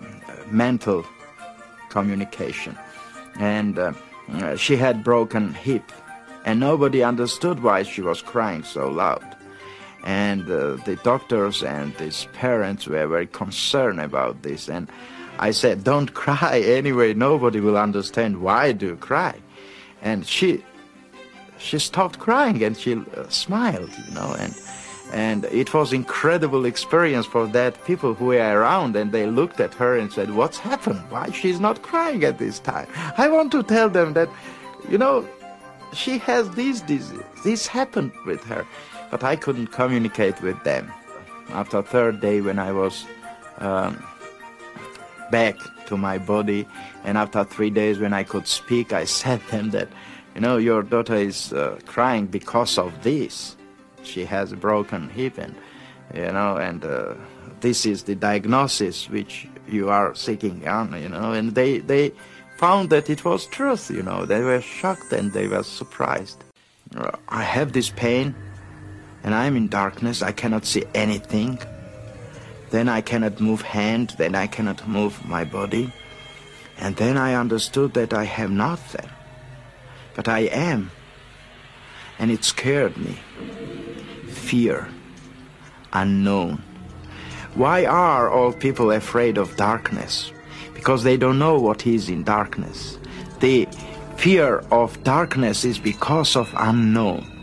mental 0.50 1.04
communication. 1.90 2.76
And 3.38 3.78
uh, 3.78 3.92
she 4.56 4.76
had 4.76 5.04
broken 5.04 5.54
hip, 5.54 5.92
and 6.44 6.58
nobody 6.58 7.02
understood 7.02 7.62
why 7.62 7.82
she 7.82 8.00
was 8.00 8.22
crying 8.22 8.64
so 8.64 8.88
loud 8.88 9.36
and 10.04 10.50
uh, 10.50 10.76
the 10.84 10.98
doctors 11.02 11.62
and 11.62 11.92
his 11.94 12.26
parents 12.32 12.86
were 12.86 13.06
very 13.06 13.26
concerned 13.26 14.00
about 14.00 14.42
this 14.42 14.68
and 14.68 14.88
i 15.38 15.50
said 15.50 15.84
don't 15.84 16.14
cry 16.14 16.60
anyway. 16.80 17.14
Nobody 17.14 17.60
will 17.60 17.78
understand 17.78 18.40
why 18.40 18.72
do 18.72 18.86
you 18.86 18.96
cry. 18.96 19.34
And 20.02 20.26
she 20.26 20.64
she 21.58 21.78
stopped 21.78 22.18
crying 22.18 22.62
and 22.62 22.76
she 22.76 22.94
uh, 22.94 23.28
smiled 23.28 23.90
you 24.06 24.14
know 24.14 24.36
and 24.38 24.54
and 25.12 25.44
it 25.46 25.72
was 25.72 25.92
incredible 25.92 26.66
experience 26.66 27.26
for 27.26 27.46
that 27.48 27.82
people 27.86 28.12
who 28.14 28.26
were 28.26 28.60
around 28.60 28.94
and 28.94 29.10
they 29.10 29.26
looked 29.26 29.58
at 29.58 29.72
her 29.74 29.96
and 29.96 30.12
said 30.12 30.34
what's 30.34 30.58
happened? 30.58 31.00
Why 31.10 31.30
she's 31.30 31.60
not 31.60 31.82
crying 31.82 32.24
at 32.24 32.38
this 32.38 32.58
time? 32.58 32.88
I 33.16 33.28
want 33.28 33.50
to 33.52 33.62
tell 33.62 33.88
them 33.88 34.12
that 34.12 34.28
you 34.88 34.98
know 34.98 35.26
she 35.92 36.18
has 36.18 36.50
this 36.50 36.82
disease 36.82 37.22
this 37.44 37.66
happened 37.66 38.12
with 38.26 38.44
her 38.44 38.66
but 39.10 39.24
I 39.24 39.36
couldn't 39.36 39.68
communicate 39.68 40.40
with 40.42 40.62
them. 40.64 40.92
After 41.50 41.82
third 41.82 42.20
day, 42.20 42.40
when 42.40 42.58
I 42.58 42.72
was 42.72 43.06
um, 43.58 44.02
back 45.30 45.56
to 45.86 45.96
my 45.96 46.18
body. 46.18 46.66
And 47.04 47.18
after 47.18 47.44
three 47.44 47.70
days, 47.70 47.98
when 47.98 48.12
I 48.12 48.24
could 48.24 48.46
speak, 48.46 48.92
I 48.92 49.04
said 49.04 49.40
them 49.50 49.70
that, 49.70 49.88
you 50.34 50.40
know, 50.40 50.56
your 50.56 50.82
daughter 50.82 51.16
is 51.16 51.52
uh, 51.52 51.78
crying 51.86 52.26
because 52.26 52.78
of 52.78 53.02
this. 53.02 53.56
She 54.02 54.24
has 54.24 54.52
broken 54.52 55.08
hip, 55.10 55.38
and 55.38 55.54
you 56.14 56.32
know, 56.32 56.56
and 56.56 56.84
uh, 56.84 57.14
this 57.60 57.84
is 57.84 58.04
the 58.04 58.14
diagnosis 58.14 59.10
which 59.10 59.48
you 59.68 59.90
are 59.90 60.14
seeking 60.14 60.66
on, 60.66 61.00
you 61.02 61.08
know. 61.08 61.32
And 61.32 61.54
they 61.54 61.78
they 61.78 62.12
found 62.56 62.90
that 62.90 63.10
it 63.10 63.24
was 63.24 63.46
truth, 63.46 63.90
you 63.90 64.02
know. 64.02 64.24
They 64.24 64.40
were 64.40 64.60
shocked 64.60 65.12
and 65.12 65.32
they 65.32 65.48
were 65.48 65.62
surprised. 65.62 66.44
Uh, 66.96 67.10
I 67.28 67.42
have 67.42 67.72
this 67.72 67.90
pain, 67.90 68.34
and 69.24 69.34
I'm 69.34 69.56
in 69.56 69.68
darkness. 69.68 70.22
I 70.22 70.32
cannot 70.32 70.64
see 70.64 70.84
anything. 70.94 71.58
Then 72.70 72.88
I 72.88 73.00
cannot 73.00 73.40
move 73.40 73.62
hand, 73.62 74.14
then 74.18 74.34
I 74.34 74.46
cannot 74.46 74.86
move 74.86 75.26
my 75.26 75.44
body. 75.44 75.92
And 76.78 76.96
then 76.96 77.16
I 77.16 77.34
understood 77.34 77.94
that 77.94 78.12
I 78.12 78.24
have 78.24 78.50
nothing. 78.50 79.08
But 80.14 80.28
I 80.28 80.40
am. 80.40 80.90
And 82.18 82.30
it 82.30 82.44
scared 82.44 82.96
me. 82.96 83.18
Fear. 84.28 84.88
Unknown. 85.92 86.62
Why 87.54 87.86
are 87.86 88.30
all 88.30 88.52
people 88.52 88.92
afraid 88.92 89.38
of 89.38 89.56
darkness? 89.56 90.32
Because 90.74 91.02
they 91.02 91.16
don't 91.16 91.38
know 91.38 91.58
what 91.58 91.86
is 91.86 92.08
in 92.08 92.22
darkness. 92.22 92.98
The 93.40 93.66
fear 94.16 94.58
of 94.70 95.02
darkness 95.04 95.64
is 95.64 95.78
because 95.78 96.36
of 96.36 96.52
unknown 96.56 97.37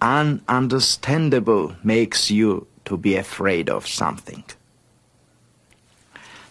ununderstandable 0.00 1.82
makes 1.84 2.30
you 2.30 2.66
to 2.84 2.96
be 2.96 3.16
afraid 3.16 3.68
of 3.68 3.86
something. 3.86 4.44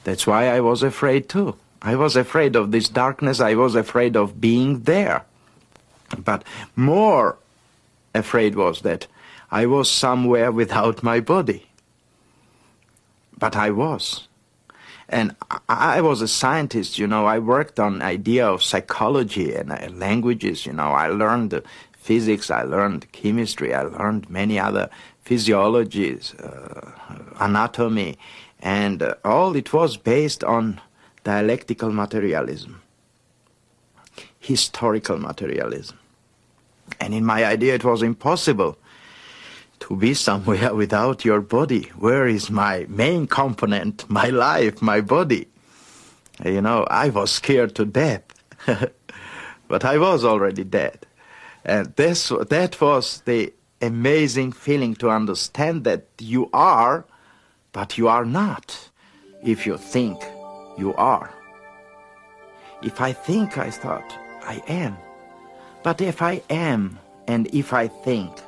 That's 0.04 0.26
why 0.26 0.50
I 0.50 0.62
was 0.62 0.84
afraid 0.84 1.28
too. 1.28 1.56
I 1.82 1.96
was 1.96 2.16
afraid 2.16 2.56
of 2.56 2.72
this 2.72 2.90
darkness. 2.90 3.40
I 3.40 3.56
was 3.56 3.76
afraid 3.76 4.16
of 4.16 4.40
being 4.40 4.82
there. 4.82 5.26
But 6.18 6.44
more 6.76 7.38
afraid 8.16 8.56
was 8.56 8.82
that 8.82 9.08
I 9.52 9.66
was 9.66 9.90
somewhere 9.90 10.52
without 10.52 11.04
my 11.04 11.20
body. 11.20 11.68
But 13.38 13.56
I 13.56 13.70
was. 13.70 14.28
And 15.10 15.36
I 15.70 16.02
was 16.02 16.22
a 16.22 16.28
scientist, 16.28 17.00
you 17.00 17.08
know, 17.08 17.26
I 17.26 17.40
worked 17.40 17.80
on 17.80 18.02
idea 18.02 18.46
of 18.46 18.62
psychology 18.62 19.56
and 19.56 19.72
uh, 19.72 19.88
languages, 19.94 20.66
you 20.66 20.74
know, 20.74 20.92
I 20.92 21.08
learned 21.08 21.62
physics, 22.08 22.50
I 22.50 22.64
learned 22.64 23.12
chemistry, 23.12 23.74
I 23.74 23.82
learned 23.82 24.30
many 24.30 24.58
other 24.58 24.90
physiologies, 25.26 26.34
uh, 26.42 26.92
anatomy, 27.38 28.18
and 28.62 29.04
uh, 29.04 29.16
all 29.26 29.58
it 29.58 29.74
was 29.74 29.98
based 29.98 30.42
on 30.44 30.80
dialectical 31.26 31.92
materialism, 31.92 32.82
historical 34.40 35.18
materialism. 35.18 36.00
And 37.02 37.14
in 37.14 37.26
my 37.26 37.44
idea, 37.44 37.76
it 37.76 37.84
was 37.84 38.02
impossible 38.02 38.78
to 39.82 39.96
be 39.98 40.14
somewhere 40.14 40.74
without 40.84 41.26
your 41.26 41.42
body. 41.42 41.92
Where 41.98 42.26
is 42.26 42.50
my 42.50 42.86
main 42.88 43.28
component, 43.28 44.10
my 44.22 44.30
life, 44.30 44.82
my 44.82 45.02
body? 45.02 45.50
You 46.46 46.62
know, 46.62 46.88
I 46.90 47.10
was 47.10 47.32
scared 47.32 47.76
to 47.76 47.86
death, 47.86 48.24
but 49.68 49.84
I 49.84 49.98
was 49.98 50.24
already 50.24 50.64
dead. 50.64 51.07
And 51.68 51.94
this, 51.98 52.30
that 52.30 52.80
was 52.80 53.22
the 53.26 53.54
amazing 53.82 54.54
feeling 54.54 54.96
to 54.96 55.10
understand 55.10 55.84
that 55.84 56.06
you 56.18 56.50
are, 56.54 57.06
but 57.74 57.98
you 57.98 58.08
are 58.08 58.24
not. 58.24 58.90
If 59.44 59.68
you 59.68 59.78
think, 59.78 60.24
you 60.78 60.96
are. 60.96 61.30
If 62.82 63.02
I 63.02 63.12
think, 63.12 63.58
I 63.58 63.70
thought, 63.70 64.18
I 64.44 64.64
am. 64.68 64.98
But 65.84 66.00
if 66.00 66.22
I 66.22 66.42
am, 66.50 67.00
and 67.28 67.54
if 67.54 67.74
I 67.74 67.90
think, 67.90 68.40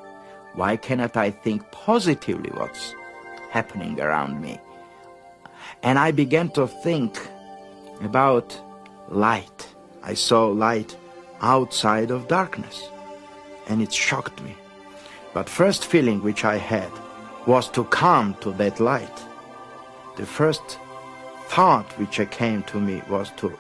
why 0.54 0.78
cannot 0.78 1.18
I 1.18 1.30
think 1.30 1.70
positively 1.72 2.52
what's 2.52 2.96
happening 3.52 4.00
around 4.00 4.42
me? 4.42 4.60
And 5.84 6.00
I 6.00 6.12
began 6.12 6.50
to 6.52 6.68
think 6.68 7.20
about 8.02 8.58
light. 9.10 9.68
I 10.04 10.14
saw 10.14 10.48
light 10.48 10.96
outside 11.42 12.12
of 12.12 12.28
darkness 12.30 12.90
and 13.70 13.82
it 13.82 13.94
shocked 13.94 14.42
me. 14.42 14.56
But 15.34 15.48
first 15.48 15.86
feeling 15.86 16.22
which 16.22 16.44
I 16.44 16.58
had 16.58 16.92
was 17.46 17.70
to 17.70 17.86
come 17.86 18.34
to 18.42 18.52
that 18.54 18.80
light. 18.80 19.18
The 20.18 20.26
first 20.26 20.80
thought 21.48 21.86
which 21.98 22.20
came 22.32 22.64
to 22.64 22.80
me 22.80 23.02
was 23.10 23.30
to 23.38 23.58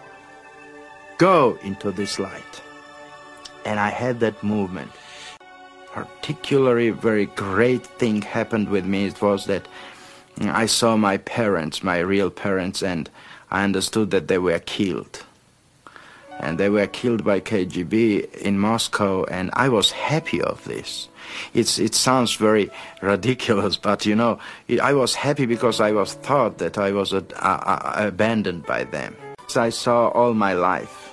go 1.17 1.57
into 1.63 1.91
this 1.91 2.19
light. 2.19 2.61
And 3.65 3.79
I 3.79 3.89
had 3.89 4.19
that 4.19 4.43
movement. 4.43 4.91
Particularly 5.93 6.89
very 6.89 7.27
great 7.27 7.85
thing 7.85 8.21
happened 8.21 8.69
with 8.69 8.85
me. 8.85 9.05
It 9.05 9.21
was 9.21 9.45
that 9.45 9.67
I 10.41 10.65
saw 10.65 10.97
my 10.97 11.17
parents, 11.17 11.83
my 11.83 11.99
real 11.99 12.29
parents, 12.29 12.83
and 12.83 13.09
I 13.51 13.63
understood 13.63 14.11
that 14.11 14.27
they 14.27 14.37
were 14.37 14.59
killed 14.59 15.25
and 16.39 16.57
they 16.57 16.69
were 16.69 16.87
killed 16.87 17.23
by 17.23 17.41
KGB 17.41 18.33
in 18.35 18.59
Moscow, 18.59 19.25
and 19.25 19.49
I 19.53 19.67
was 19.69 19.91
happy 19.91 20.41
of 20.41 20.63
this. 20.63 21.09
It's, 21.53 21.77
it 21.77 21.93
sounds 21.93 22.35
very 22.35 22.69
ridiculous, 23.01 23.75
but 23.75 24.05
you 24.05 24.15
know, 24.15 24.39
it, 24.67 24.79
I 24.79 24.93
was 24.93 25.15
happy 25.15 25.45
because 25.45 25.81
I 25.81 25.91
was 25.91 26.13
thought 26.13 26.57
that 26.59 26.77
I 26.77 26.91
was 26.91 27.13
uh, 27.13 27.21
uh, 27.35 27.93
abandoned 27.97 28.65
by 28.65 28.85
them. 28.85 29.15
I 29.55 29.69
saw 29.69 30.09
all 30.09 30.33
my 30.33 30.53
life, 30.53 31.11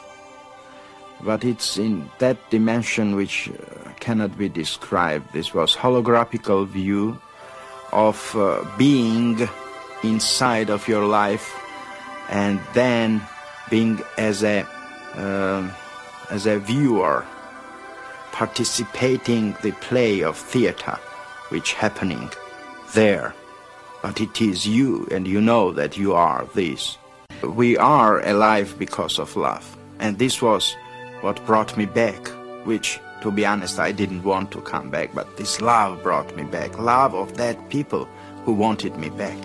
but 1.23 1.43
it's 1.45 1.79
in 1.79 2.09
that 2.19 2.37
dimension 2.51 3.17
which 3.17 3.49
uh, 3.49 3.91
cannot 3.99 4.37
be 4.37 4.49
described. 4.49 5.33
This 5.33 5.55
was 5.55 5.75
holographical 5.75 6.67
view 6.67 7.19
of 7.93 8.37
uh, 8.37 8.65
being 8.77 9.49
inside 10.03 10.71
of 10.71 10.87
your 10.87 11.07
life 11.07 11.59
and 12.29 12.61
then 12.75 13.23
being 13.71 14.01
as 14.19 14.45
a 14.45 14.67
um, 15.17 15.73
as 16.31 16.47
a 16.47 16.59
viewer 16.59 17.25
participating 18.33 19.57
the 19.63 19.73
play 19.73 20.23
of 20.23 20.37
theater 20.37 20.99
which 21.49 21.73
happening 21.73 22.31
there. 22.93 23.35
But 24.03 24.21
it 24.21 24.41
is 24.43 24.67
you 24.67 25.09
and 25.11 25.27
you 25.27 25.41
know 25.41 25.73
that 25.73 25.97
you 25.97 26.13
are 26.13 26.47
this. 26.55 26.99
We 27.43 27.77
are 27.79 28.21
alive 28.21 28.79
because 28.79 29.19
of 29.19 29.37
love. 29.37 29.77
And 30.01 30.19
this 30.19 30.43
was 30.43 30.77
what 31.23 31.45
brought 31.47 31.77
me 31.77 31.87
back 31.87 32.29
which 32.67 33.01
to 33.23 33.31
be 33.31 33.47
honest 33.47 33.79
i 33.79 33.91
didn't 33.91 34.23
want 34.23 34.51
to 34.51 34.61
come 34.61 34.91
back 34.91 35.15
but 35.15 35.37
this 35.39 35.61
love 35.61 36.03
brought 36.03 36.37
me 36.37 36.45
back. 36.45 36.79
Love 36.79 37.15
of 37.15 37.37
that 37.39 37.57
people 37.71 38.07
who 38.45 38.53
wanted 38.53 38.97
me 38.97 39.09
back. 39.11 39.39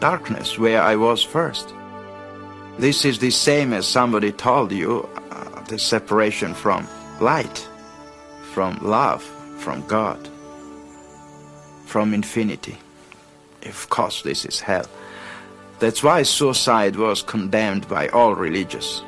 Darkness 0.00 0.58
where 0.58 0.82
i 0.82 0.96
was 0.96 1.22
first 1.22 1.72
this 2.80 3.04
is 3.04 3.18
the 3.18 3.30
same 3.30 3.74
as 3.74 3.86
somebody 3.86 4.32
told 4.32 4.72
you 4.72 5.06
uh, 5.30 5.62
the 5.64 5.78
separation 5.78 6.54
from 6.54 6.88
light, 7.20 7.68
from 8.54 8.78
love, 8.80 9.22
from 9.58 9.86
God, 9.86 10.18
from 11.84 12.14
infinity. 12.14 12.78
Of 13.66 13.90
course, 13.90 14.22
this 14.22 14.46
is 14.46 14.60
hell. 14.60 14.86
That's 15.78 16.02
why 16.02 16.22
suicide 16.22 16.96
was 16.96 17.22
condemned 17.22 17.86
by 17.86 18.08
all 18.08 18.34
religious. 18.34 19.02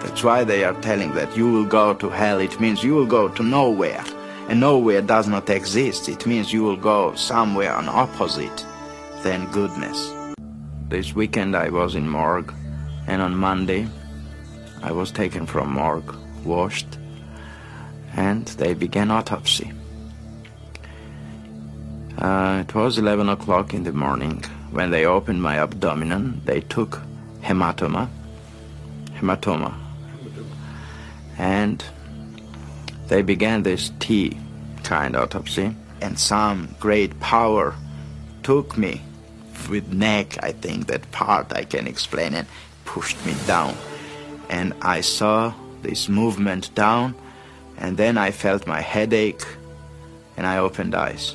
That's 0.00 0.24
why 0.24 0.42
they 0.44 0.64
are 0.64 0.80
telling 0.80 1.12
that 1.12 1.36
you 1.36 1.52
will 1.52 1.66
go 1.66 1.92
to 1.92 2.08
hell. 2.08 2.40
It 2.40 2.58
means 2.58 2.82
you 2.82 2.94
will 2.94 3.06
go 3.06 3.28
to 3.28 3.42
nowhere. 3.42 4.02
And 4.48 4.60
nowhere 4.60 5.02
does 5.02 5.28
not 5.28 5.50
exist. 5.50 6.08
It 6.08 6.26
means 6.26 6.52
you 6.52 6.62
will 6.62 6.76
go 6.76 7.14
somewhere 7.16 7.72
on 7.74 7.88
opposite 7.88 8.66
than 9.22 9.50
goodness. 9.52 10.12
This 10.88 11.14
weekend 11.14 11.54
I 11.54 11.68
was 11.68 11.94
in 11.94 12.08
morgue 12.08 12.52
and 13.06 13.22
on 13.22 13.36
Monday 13.36 13.88
I 14.82 14.92
was 14.92 15.10
taken 15.10 15.46
from 15.46 15.72
morgue, 15.72 16.14
washed, 16.44 16.98
and 18.14 18.46
they 18.46 18.74
began 18.74 19.10
autopsy. 19.10 19.72
Uh, 22.18 22.64
it 22.66 22.74
was 22.74 22.98
11 22.98 23.28
o'clock 23.28 23.74
in 23.74 23.84
the 23.84 23.92
morning. 23.92 24.42
When 24.70 24.90
they 24.90 25.06
opened 25.06 25.42
my 25.42 25.58
abdomen, 25.58 26.40
they 26.44 26.60
took 26.60 27.00
hematoma, 27.42 28.08
hematoma, 29.16 29.74
and 31.38 31.84
they 33.08 33.22
began 33.22 33.62
this 33.62 33.90
T 33.98 34.38
kind 34.82 35.16
autopsy, 35.16 35.74
and 36.00 36.18
some 36.18 36.74
great 36.80 37.18
power 37.20 37.74
took 38.42 38.76
me 38.76 39.00
with 39.68 39.92
neck, 39.92 40.42
I 40.42 40.52
think 40.52 40.86
that 40.86 41.10
part 41.12 41.52
I 41.52 41.64
can 41.64 41.86
explain 41.86 42.34
it, 42.34 42.46
pushed 42.84 43.24
me 43.26 43.34
down. 43.46 43.74
And 44.48 44.74
I 44.82 45.00
saw 45.00 45.54
this 45.82 46.08
movement 46.08 46.74
down, 46.74 47.14
and 47.78 47.96
then 47.96 48.18
I 48.18 48.30
felt 48.30 48.66
my 48.66 48.80
headache, 48.80 49.44
and 50.36 50.46
I 50.46 50.58
opened 50.58 50.94
eyes. 50.94 51.34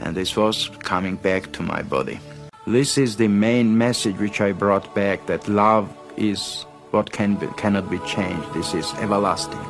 And 0.00 0.16
this 0.16 0.36
was 0.36 0.70
coming 0.80 1.16
back 1.16 1.52
to 1.52 1.62
my 1.62 1.82
body. 1.82 2.18
This 2.66 2.96
is 2.96 3.16
the 3.16 3.28
main 3.28 3.76
message 3.76 4.16
which 4.18 4.40
I 4.40 4.52
brought 4.52 4.94
back 4.94 5.26
that 5.26 5.48
love 5.48 5.88
is 6.16 6.64
what 6.92 7.10
can 7.10 7.36
be, 7.36 7.46
cannot 7.56 7.90
be 7.90 7.98
changed. 8.00 8.52
This 8.54 8.74
is 8.74 8.92
everlasting. 8.94 9.66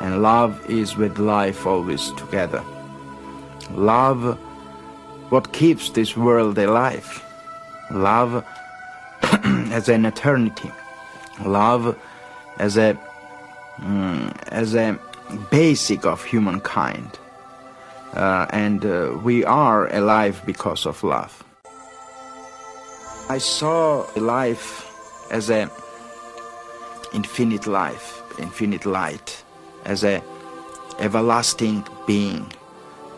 And 0.00 0.22
love 0.22 0.68
is 0.70 0.96
with 0.96 1.18
life 1.18 1.66
always 1.66 2.12
together. 2.12 2.62
Love 3.72 4.38
what 5.30 5.52
keeps 5.52 5.90
this 5.90 6.16
world 6.16 6.58
alive. 6.58 7.24
Love 7.90 8.44
as 9.72 9.88
an 9.88 10.06
eternity. 10.06 10.70
Love 11.44 11.96
as 12.58 12.76
a 12.76 12.98
mm, 13.78 14.48
as 14.48 14.74
a 14.74 14.98
basic 15.50 16.06
of 16.06 16.24
humankind. 16.24 17.18
Uh, 18.14 18.46
and 18.50 18.84
uh, 18.84 19.18
we 19.22 19.44
are 19.44 19.92
alive 19.94 20.42
because 20.46 20.86
of 20.86 21.04
love. 21.04 21.44
I 23.28 23.38
saw 23.38 24.06
life 24.16 24.86
as 25.30 25.50
a 25.50 25.70
infinite 27.12 27.66
life, 27.66 28.22
infinite 28.38 28.86
light, 28.86 29.44
as 29.84 30.04
a 30.04 30.22
everlasting 30.98 31.86
being. 32.06 32.50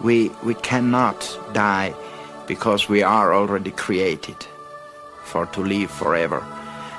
We 0.01 0.31
we 0.43 0.55
cannot 0.55 1.21
die 1.53 1.95
because 2.49 2.89
we 2.89 3.05
are 3.05 3.33
already 3.33 3.71
created 3.71 4.47
for 5.31 5.47
to 5.47 5.61
live 5.61 5.91
forever. 5.91 6.45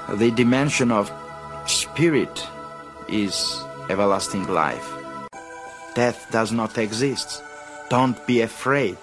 The 0.09 0.31
dimension 0.31 0.91
of 0.91 1.11
spirit 1.67 2.47
is 3.07 3.63
everlasting 3.89 4.47
life. 4.47 4.89
Death 5.93 6.27
does 6.31 6.51
not 6.51 6.77
exist. 6.77 7.43
Don't 7.89 8.25
be 8.25 8.41
afraid. 8.41 8.97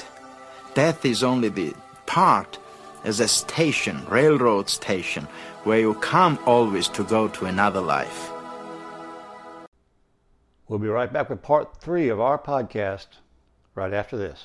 Death 0.75 1.05
is 1.05 1.23
only 1.23 1.51
the 1.51 1.75
part 2.07 2.59
as 3.05 3.21
a 3.21 3.29
station, 3.29 4.05
railroad 4.09 4.69
station, 4.69 5.25
where 5.65 5.81
you 5.81 5.95
come 5.95 6.39
always 6.47 6.89
to 6.89 7.05
go 7.05 7.29
to 7.29 7.45
another 7.45 7.81
life. 7.81 8.31
We'll 10.69 10.79
be 10.79 10.89
right 10.89 11.13
back 11.13 11.31
with 11.31 11.43
part 11.43 11.81
three 11.81 12.09
of 12.09 12.21
our 12.21 12.39
podcast 12.39 13.07
right 13.75 13.93
after 13.93 14.17
this. 14.17 14.45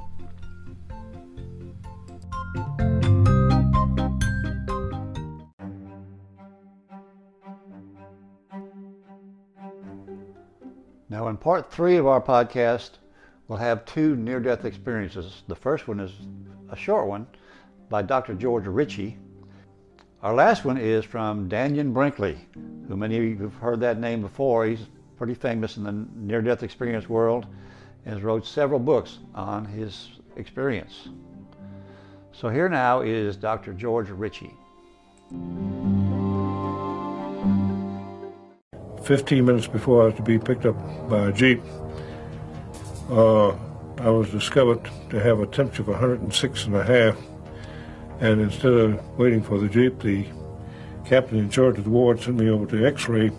Now, 11.21 11.27
in 11.27 11.37
part 11.37 11.71
three 11.71 11.97
of 11.97 12.07
our 12.07 12.19
podcast, 12.19 12.93
we'll 13.47 13.59
have 13.59 13.85
two 13.85 14.15
near 14.15 14.39
death 14.39 14.65
experiences. 14.65 15.43
The 15.47 15.53
first 15.53 15.87
one 15.87 15.99
is 15.99 16.11
a 16.71 16.75
short 16.75 17.05
one 17.05 17.27
by 17.89 18.01
Dr. 18.01 18.33
George 18.33 18.65
Ritchie. 18.65 19.19
Our 20.23 20.33
last 20.33 20.65
one 20.65 20.79
is 20.79 21.05
from 21.05 21.47
Dannion 21.47 21.93
Brinkley, 21.93 22.39
who 22.87 22.97
many 22.97 23.17
of 23.17 23.23
you 23.23 23.37
have 23.37 23.53
heard 23.53 23.79
that 23.81 23.99
name 23.99 24.21
before. 24.21 24.65
He's 24.65 24.87
pretty 25.15 25.35
famous 25.35 25.77
in 25.77 25.83
the 25.83 25.91
near 26.15 26.41
death 26.41 26.63
experience 26.63 27.07
world 27.07 27.45
and 28.05 28.15
has 28.15 28.23
wrote 28.23 28.43
several 28.43 28.79
books 28.79 29.19
on 29.35 29.63
his 29.63 30.13
experience. 30.37 31.09
So 32.31 32.49
here 32.49 32.67
now 32.67 33.01
is 33.01 33.37
Dr. 33.37 33.73
George 33.73 34.09
Ritchie. 34.09 34.55
15 39.11 39.43
minutes 39.43 39.67
before 39.67 40.03
I 40.03 40.05
was 40.05 40.15
to 40.15 40.21
be 40.21 40.39
picked 40.39 40.65
up 40.65 40.77
by 41.09 41.27
a 41.27 41.33
Jeep, 41.33 41.61
uh, 43.09 43.49
I 43.97 44.09
was 44.09 44.29
discovered 44.29 44.89
to 45.09 45.19
have 45.19 45.41
a 45.41 45.47
temperature 45.47 45.81
of 45.81 45.89
106 45.89 46.65
and 46.65 46.75
a 46.77 46.81
half. 46.81 47.17
And 48.21 48.39
instead 48.39 48.71
of 48.71 49.19
waiting 49.19 49.43
for 49.43 49.59
the 49.59 49.67
Jeep, 49.67 49.99
the 49.99 50.25
captain 51.03 51.39
in 51.39 51.49
charge 51.49 51.77
of 51.77 51.83
the 51.83 51.89
ward 51.89 52.21
sent 52.21 52.37
me 52.37 52.49
over 52.49 52.65
to 52.67 52.87
X-ray. 52.87 53.31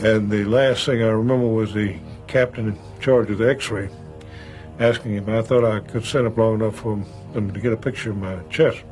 And 0.00 0.30
the 0.30 0.44
last 0.44 0.84
thing 0.84 1.02
I 1.02 1.06
remember 1.06 1.46
was 1.46 1.72
the 1.72 1.96
captain 2.26 2.68
in 2.68 2.78
charge 3.00 3.30
of 3.30 3.38
the 3.38 3.48
X-ray 3.48 3.88
asking 4.78 5.12
him, 5.12 5.30
I 5.30 5.40
thought 5.40 5.64
I 5.64 5.80
could 5.80 6.04
stand 6.04 6.26
up 6.26 6.36
long 6.36 6.56
enough 6.56 6.76
for 6.76 7.02
them 7.32 7.54
to 7.54 7.58
get 7.58 7.72
a 7.72 7.76
picture 7.78 8.10
of 8.10 8.18
my 8.18 8.36
chest. 8.50 8.82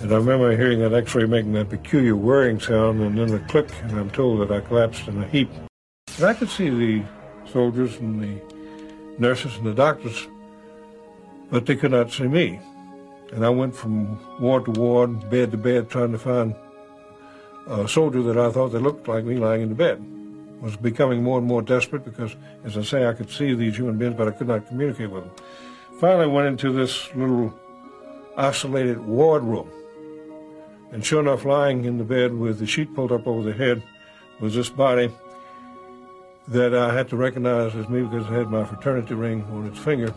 And 0.00 0.10
I 0.14 0.16
remember 0.16 0.56
hearing 0.56 0.78
that 0.80 0.94
x-ray 0.94 1.26
making 1.26 1.52
that 1.52 1.68
peculiar 1.68 2.16
whirring 2.16 2.58
sound 2.58 3.02
and 3.02 3.18
then 3.18 3.34
a 3.34 3.38
click, 3.48 3.68
and 3.82 3.98
I'm 3.98 4.08
told 4.08 4.40
that 4.40 4.50
I 4.50 4.66
collapsed 4.66 5.06
in 5.08 5.22
a 5.22 5.28
heap. 5.28 5.50
And 6.16 6.24
I 6.24 6.32
could 6.32 6.48
see 6.48 6.70
the 6.70 7.04
soldiers 7.52 7.98
and 7.98 8.22
the 8.22 8.40
nurses 9.18 9.54
and 9.56 9.66
the 9.66 9.74
doctors, 9.74 10.26
but 11.50 11.66
they 11.66 11.76
could 11.76 11.90
not 11.90 12.10
see 12.10 12.28
me. 12.28 12.58
And 13.32 13.44
I 13.44 13.50
went 13.50 13.76
from 13.76 14.18
ward 14.40 14.64
to 14.64 14.70
ward, 14.70 15.28
bed 15.28 15.50
to 15.50 15.58
bed, 15.58 15.90
trying 15.90 16.12
to 16.12 16.18
find 16.18 16.54
a 17.66 17.86
soldier 17.86 18.22
that 18.22 18.38
I 18.38 18.50
thought 18.50 18.72
that 18.72 18.80
looked 18.80 19.06
like 19.06 19.26
me 19.26 19.36
lying 19.36 19.60
in 19.60 19.68
the 19.68 19.74
bed. 19.74 20.02
I 20.62 20.64
was 20.64 20.76
becoming 20.76 21.22
more 21.22 21.36
and 21.36 21.46
more 21.46 21.60
desperate 21.60 22.06
because, 22.06 22.34
as 22.64 22.78
I 22.78 22.82
say, 22.82 23.06
I 23.06 23.12
could 23.12 23.30
see 23.30 23.52
these 23.52 23.76
human 23.76 23.98
beings, 23.98 24.14
but 24.16 24.28
I 24.28 24.30
could 24.30 24.48
not 24.48 24.66
communicate 24.66 25.10
with 25.10 25.24
them. 25.24 25.32
Finally, 26.00 26.24
I 26.24 26.28
went 26.28 26.48
into 26.48 26.72
this 26.72 27.14
little 27.14 27.52
isolated 28.38 28.98
ward 29.00 29.42
room 29.42 29.70
and 30.92 31.04
sure 31.04 31.20
enough, 31.20 31.44
lying 31.44 31.84
in 31.84 31.98
the 31.98 32.04
bed 32.04 32.34
with 32.34 32.58
the 32.58 32.66
sheet 32.66 32.94
pulled 32.94 33.12
up 33.12 33.26
over 33.26 33.42
the 33.42 33.52
head 33.52 33.82
was 34.40 34.54
this 34.54 34.70
body 34.70 35.10
that 36.48 36.74
I 36.74 36.92
had 36.92 37.08
to 37.10 37.16
recognize 37.16 37.74
as 37.76 37.88
me 37.88 38.02
because 38.02 38.26
it 38.26 38.32
had 38.32 38.50
my 38.50 38.64
fraternity 38.64 39.14
ring 39.14 39.44
on 39.52 39.66
its 39.66 39.78
finger. 39.78 40.12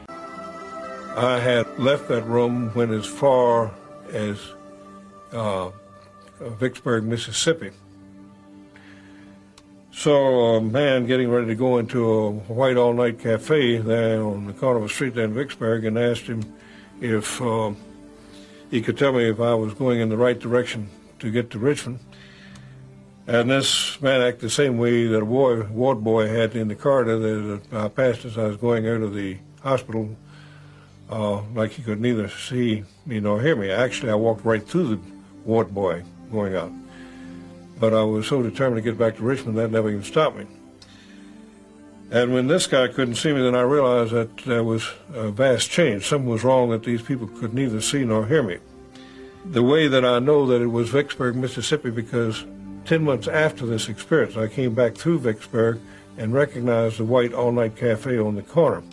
I 1.15 1.39
had 1.39 1.77
left 1.77 2.07
that 2.07 2.25
room, 2.25 2.73
went 2.73 2.91
as 2.91 3.05
far 3.05 3.71
as 4.11 4.39
uh, 5.31 5.69
Vicksburg, 6.39 7.03
Mississippi. 7.03 7.69
So 9.91 10.55
a 10.55 10.61
man 10.61 11.05
getting 11.05 11.29
ready 11.29 11.45
to 11.47 11.55
go 11.55 11.77
into 11.77 12.11
a 12.11 12.31
white 12.31 12.77
all-night 12.77 13.19
cafe 13.19 13.77
there 13.77 14.23
on 14.23 14.47
the 14.47 14.53
corner 14.53 14.79
of 14.79 14.85
a 14.85 14.89
street 14.89 15.13
there 15.13 15.25
in 15.25 15.35
Vicksburg 15.35 15.85
and 15.85 15.99
asked 15.99 16.23
him 16.23 16.41
if 16.99 17.39
uh, 17.43 17.73
he 18.73 18.81
could 18.81 18.97
tell 18.97 19.13
me 19.13 19.29
if 19.29 19.39
I 19.39 19.53
was 19.53 19.75
going 19.75 19.99
in 19.99 20.09
the 20.09 20.17
right 20.17 20.39
direction 20.39 20.89
to 21.19 21.29
get 21.29 21.51
to 21.51 21.59
Richmond. 21.59 21.99
And 23.27 23.51
this 23.51 24.01
man 24.01 24.19
acted 24.19 24.41
the 24.41 24.49
same 24.49 24.79
way 24.79 25.05
that 25.05 25.21
a 25.21 25.25
boy, 25.25 25.61
ward 25.67 26.03
boy 26.03 26.27
had 26.27 26.55
in 26.55 26.69
the 26.69 26.75
corridor 26.75 27.19
that 27.19 27.71
I 27.71 27.87
passed 27.87 28.25
as 28.25 28.35
I 28.35 28.47
was 28.47 28.57
going 28.57 28.87
out 28.87 29.03
of 29.03 29.13
the 29.13 29.37
hospital, 29.61 30.17
uh, 31.07 31.43
like 31.53 31.73
he 31.73 31.83
could 31.83 32.01
neither 32.01 32.27
see 32.29 32.83
me 33.05 33.19
nor 33.19 33.39
hear 33.39 33.55
me. 33.55 33.69
Actually, 33.69 34.11
I 34.11 34.15
walked 34.15 34.43
right 34.43 34.67
through 34.67 34.87
the 34.95 34.99
ward 35.45 35.71
boy 35.71 36.03
going 36.31 36.55
out. 36.55 36.71
But 37.79 37.93
I 37.93 38.01
was 38.01 38.25
so 38.25 38.41
determined 38.41 38.83
to 38.83 38.89
get 38.89 38.97
back 38.97 39.17
to 39.17 39.21
Richmond 39.21 39.55
that 39.59 39.69
never 39.69 39.91
even 39.91 40.01
stopped 40.01 40.37
me. 40.37 40.47
And 42.13 42.31
when 42.31 42.45
this 42.45 42.67
guy 42.67 42.89
couldn't 42.89 43.15
see 43.15 43.33
me, 43.33 43.41
then 43.41 43.55
I 43.55 43.63
realized 43.63 44.11
that 44.11 44.37
there 44.45 44.63
was 44.63 44.87
a 45.15 45.31
vast 45.31 45.71
change. 45.71 46.05
Something 46.05 46.29
was 46.29 46.43
wrong 46.43 46.69
that 46.69 46.83
these 46.83 47.01
people 47.01 47.25
could 47.25 47.55
neither 47.55 47.81
see 47.81 48.05
nor 48.05 48.27
hear 48.27 48.43
me. 48.43 48.59
The 49.45 49.63
way 49.63 49.87
that 49.87 50.05
I 50.05 50.19
know 50.19 50.45
that 50.45 50.61
it 50.61 50.67
was 50.67 50.89
Vicksburg, 50.89 51.35
Mississippi, 51.35 51.89
because 51.89 52.45
10 52.85 53.03
months 53.03 53.27
after 53.27 53.65
this 53.65 53.89
experience, 53.89 54.37
I 54.37 54.47
came 54.47 54.75
back 54.75 54.93
through 54.93 55.19
Vicksburg 55.19 55.79
and 56.15 56.35
recognized 56.35 56.99
the 56.99 57.03
white 57.03 57.33
all-night 57.33 57.77
cafe 57.77 58.19
on 58.19 58.35
the 58.35 58.43
corner. 58.43 58.83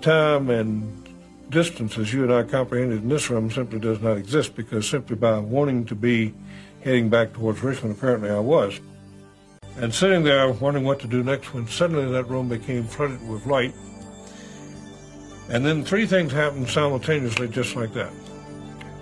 Time 0.00 0.48
and 0.48 1.06
distance, 1.50 1.98
as 1.98 2.14
you 2.14 2.22
and 2.22 2.32
I 2.32 2.44
comprehended 2.44 3.02
in 3.02 3.10
this 3.10 3.28
room, 3.28 3.50
simply 3.50 3.78
does 3.78 4.00
not 4.00 4.16
exist 4.16 4.56
because 4.56 4.88
simply 4.88 5.16
by 5.16 5.38
wanting 5.38 5.84
to 5.84 5.94
be 5.94 6.32
heading 6.82 7.10
back 7.10 7.34
towards 7.34 7.62
Richmond, 7.62 7.98
apparently 7.98 8.30
I 8.30 8.38
was. 8.38 8.80
And 9.78 9.92
sitting 9.92 10.24
there 10.24 10.50
wondering 10.52 10.84
what 10.86 11.00
to 11.00 11.06
do 11.06 11.22
next 11.22 11.52
when 11.52 11.66
suddenly 11.66 12.10
that 12.12 12.28
room 12.28 12.48
became 12.48 12.84
flooded 12.84 13.26
with 13.28 13.46
light. 13.46 13.74
And 15.48 15.64
then 15.64 15.84
three 15.84 16.06
things 16.06 16.32
happened 16.32 16.68
simultaneously 16.68 17.48
just 17.48 17.76
like 17.76 17.92
that. 17.92 18.12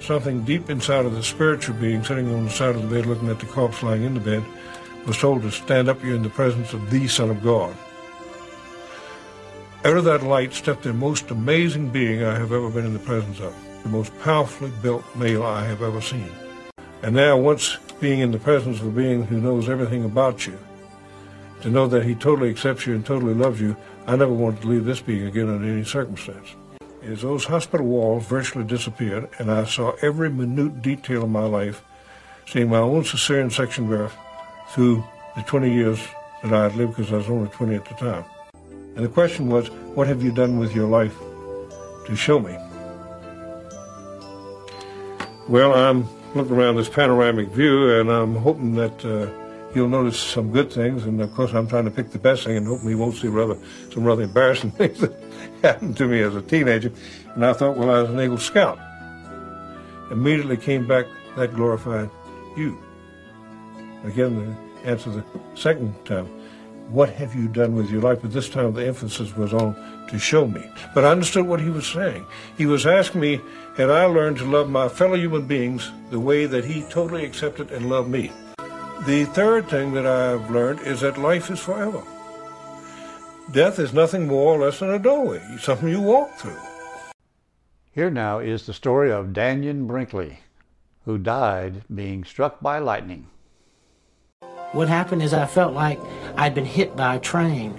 Something 0.01 0.45
deep 0.45 0.69
inside 0.69 1.07
of 1.07 1.15
the 1.15 1.23
spiritual 1.23 1.77
being 1.77 2.05
sitting 2.05 2.33
on 2.35 2.45
the 2.45 2.51
side 2.51 2.75
of 2.75 2.83
the 2.83 2.95
bed 2.95 3.07
looking 3.07 3.31
at 3.31 3.41
the 3.41 3.47
corpse 3.47 3.83
lying 3.83 4.03
in 4.03 4.15
the 4.15 4.21
bed 4.21 4.45
was 5.07 5.19
told 5.19 5.43
to 5.43 5.51
stand 5.51 5.89
up 5.89 6.03
here 6.03 6.15
in 6.15 6.23
the 6.23 6.31
presence 6.31 6.73
of 6.73 6.91
the 6.91 7.07
Son 7.09 7.31
of 7.31 7.43
God. 7.43 7.75
Out 9.85 9.97
of 9.97 10.05
that 10.05 10.23
light 10.23 10.53
stepped 10.53 10.83
the 10.83 10.93
most 10.93 11.31
amazing 11.31 11.91
being 11.91 12.25
I 12.25 12.39
have 12.39 12.53
ever 12.53 12.71
been 12.71 12.87
in 12.87 12.95
the 12.95 12.99
presence 12.99 13.39
of, 13.39 13.55
the 13.83 13.91
most 13.91 14.19
powerfully 14.21 14.73
built 14.83 15.05
male 15.15 15.43
I 15.43 15.65
have 15.65 15.83
ever 15.83 16.01
seen. 16.01 16.31
And 17.03 17.15
now, 17.15 17.37
once 17.37 17.77
being 18.01 18.21
in 18.21 18.33
the 18.33 18.39
presence 18.39 18.81
of 18.81 18.89
a 18.89 18.91
being 18.91 19.25
who 19.25 19.41
knows 19.41 19.69
everything 19.69 20.05
about 20.05 20.47
you, 20.47 20.59
to 21.63 21.71
know 21.71 21.87
that 21.87 22.05
he 22.05 22.15
totally 22.15 22.51
accepts 22.51 22.87
you 22.87 22.95
and 22.95 23.07
totally 23.07 23.35
loves 23.35 23.61
you, 23.61 23.77
I 24.07 24.17
never 24.17 24.33
wanted 24.33 24.63
to 24.63 24.69
leave 24.69 24.85
this 24.85 25.01
being 25.01 25.27
again 25.27 25.49
under 25.49 25.67
any 25.67 25.85
circumstance. 25.85 26.55
As 27.03 27.23
those 27.23 27.45
hospital 27.45 27.87
walls 27.87 28.27
virtually 28.27 28.65
disappeared, 28.65 29.29
and 29.39 29.51
I 29.51 29.65
saw 29.65 29.93
every 30.03 30.31
minute 30.31 30.83
detail 30.83 31.25
of 31.25 31.31
my 31.31 31.45
life, 31.45 31.83
seeing 32.47 32.69
my 32.69 32.79
own 32.79 33.03
cesarean 33.03 33.51
section 33.51 33.89
birth 33.89 34.15
through 34.71 35.05
the 35.37 35.43
20 35.43 35.73
years 35.73 36.07
that 36.43 36.53
I 36.53 36.65
had 36.65 36.77
lived 36.77 36.97
because 36.97 37.13
I 37.13 37.17
was 37.17 37.31
only 37.31 37.49
20 37.49 37.75
at 37.75 37.85
the 37.87 37.95
time. 37.95 38.25
And 38.97 39.05
the 39.05 39.09
question 39.09 39.49
was, 39.49 39.69
what 39.95 40.07
have 40.07 40.23
you 40.23 40.33
done 40.33 40.59
with 40.59 40.75
your 40.75 40.87
life 40.87 41.17
to 42.07 42.15
show 42.15 42.39
me? 42.39 42.57
Well, 45.49 45.75
I'm 45.75 46.07
looking 46.35 46.57
around 46.57 46.77
this 46.77 46.89
panoramic 46.89 47.49
view, 47.49 47.99
and 48.01 48.11
I'm 48.11 48.37
hoping 48.37 48.75
that 48.75 49.05
uh, 49.05 49.31
you'll 49.75 49.89
notice 49.89 50.19
some 50.19 50.51
good 50.53 50.73
things. 50.73 51.05
And 51.05 51.21
of 51.21 51.33
course, 51.35 51.53
I'm 51.53 51.69
trying 51.69 51.85
to 51.85 51.91
pick 51.91 52.11
the 52.11 52.19
best 52.19 52.45
thing, 52.45 52.57
and 52.57 52.67
hoping 52.67 52.89
you 52.89 52.99
won't 52.99 53.17
see 53.17 53.29
rather 53.29 53.57
some 53.93 54.05
rather 54.05 54.23
embarrassing 54.23 54.71
things 54.79 55.01
that 55.01 55.13
happened 55.63 55.97
to 55.99 56.07
me 56.07 56.21
as 56.21 56.35
a 56.35 56.43
teenager. 56.43 56.93
And 57.35 57.45
I 57.45 57.53
thought, 57.53 57.77
well, 57.77 57.91
I 57.91 58.03
was 58.03 58.11
an 58.11 58.21
Eagle 58.21 58.39
Scout. 58.39 58.79
Immediately 60.11 60.59
came 60.59 60.87
back 60.87 61.07
that 61.37 61.55
glorified 61.55 62.11
you. 62.57 62.79
Again, 64.05 64.57
the 64.83 64.89
answer 64.89 65.11
the 65.11 65.25
second 65.55 66.05
time 66.05 66.29
what 66.91 67.11
have 67.11 67.35
you 67.35 67.49
done 67.49 67.75
with 67.75 67.91
your 67.91 68.03
life? 68.03 68.21
But 68.23 68.33
this 68.33 68.49
time 68.49 68.73
the 68.73 68.87
emphasis 68.87 69.37
was 69.37 69.53
on 69.55 69.75
to 70.09 70.19
show 70.19 70.47
me. 70.47 70.69
But 70.95 71.05
I 71.05 71.11
understood 71.11 71.47
what 71.47 71.61
he 71.61 71.71
was 71.71 71.87
saying. 71.87 72.27
He 72.57 72.67
was 72.67 72.87
asking 72.87 73.21
me, 73.21 73.41
had 73.77 73.91
I 73.91 74.05
learned 74.05 74.39
to 74.39 74.45
love 74.45 74.69
my 74.69 74.89
fellow 74.89 75.17
human 75.17 75.47
beings 75.47 75.91
the 76.11 76.21
way 76.21 76.47
that 76.47 76.65
he 76.65 76.83
totally 76.83 77.25
accepted 77.25 77.71
and 77.71 77.89
loved 77.89 78.09
me? 78.09 78.31
The 79.07 79.25
third 79.35 79.69
thing 79.69 79.93
that 79.95 80.07
I've 80.07 80.51
learned 80.51 80.81
is 80.81 81.01
that 81.01 81.19
life 81.19 81.51
is 81.51 81.61
forever. 81.61 82.03
Death 83.53 83.79
is 83.79 83.93
nothing 83.93 84.27
more 84.27 84.55
or 84.55 84.65
less 84.65 84.79
than 84.79 84.91
a 84.91 84.99
doorway, 84.99 85.43
something 85.59 85.89
you 85.89 86.01
walk 86.01 86.35
through. 86.37 86.57
Here 87.93 88.11
now 88.11 88.39
is 88.39 88.67
the 88.67 88.73
story 88.73 89.13
of 89.13 89.33
Dannion 89.33 89.87
Brinkley, 89.87 90.39
who 91.05 91.19
died 91.19 91.83
being 91.95 92.25
struck 92.25 92.61
by 92.61 92.79
lightning. 92.79 93.27
What 94.75 94.89
happened 94.89 95.23
is 95.23 95.33
I 95.33 95.47
felt 95.47 95.73
like 95.73 96.01
I'd 96.37 96.53
been 96.53 96.65
hit 96.65 96.97
by 96.97 97.15
a 97.15 97.21
train. 97.21 97.79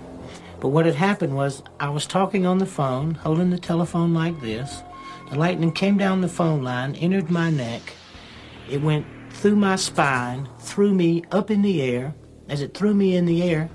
But 0.61 0.69
what 0.69 0.85
had 0.85 0.95
happened 0.95 1.35
was 1.35 1.61
I 1.77 1.89
was 1.89 2.07
talking 2.07 2.45
on 2.45 2.57
the 2.57 2.65
phone, 2.65 3.15
holding 3.15 3.49
the 3.49 3.59
telephone 3.59 4.13
like 4.13 4.39
this. 4.39 4.81
The 5.29 5.37
lightning 5.37 5.73
came 5.73 5.97
down 5.97 6.21
the 6.21 6.29
phone 6.29 6.63
line, 6.63 6.95
entered 6.95 7.29
my 7.29 7.49
neck. 7.49 7.81
It 8.71 8.81
went 8.81 9.05
through 9.29 9.57
my 9.57 9.75
spine, 9.75 10.47
threw 10.59 10.93
me 10.93 11.25
up 11.33 11.51
in 11.51 11.63
the 11.63 11.81
air. 11.81 12.15
As 12.47 12.61
it 12.61 12.73
threw 12.73 12.93
me 12.93 13.17
in 13.17 13.25
the 13.25 13.43
air, 13.43 13.69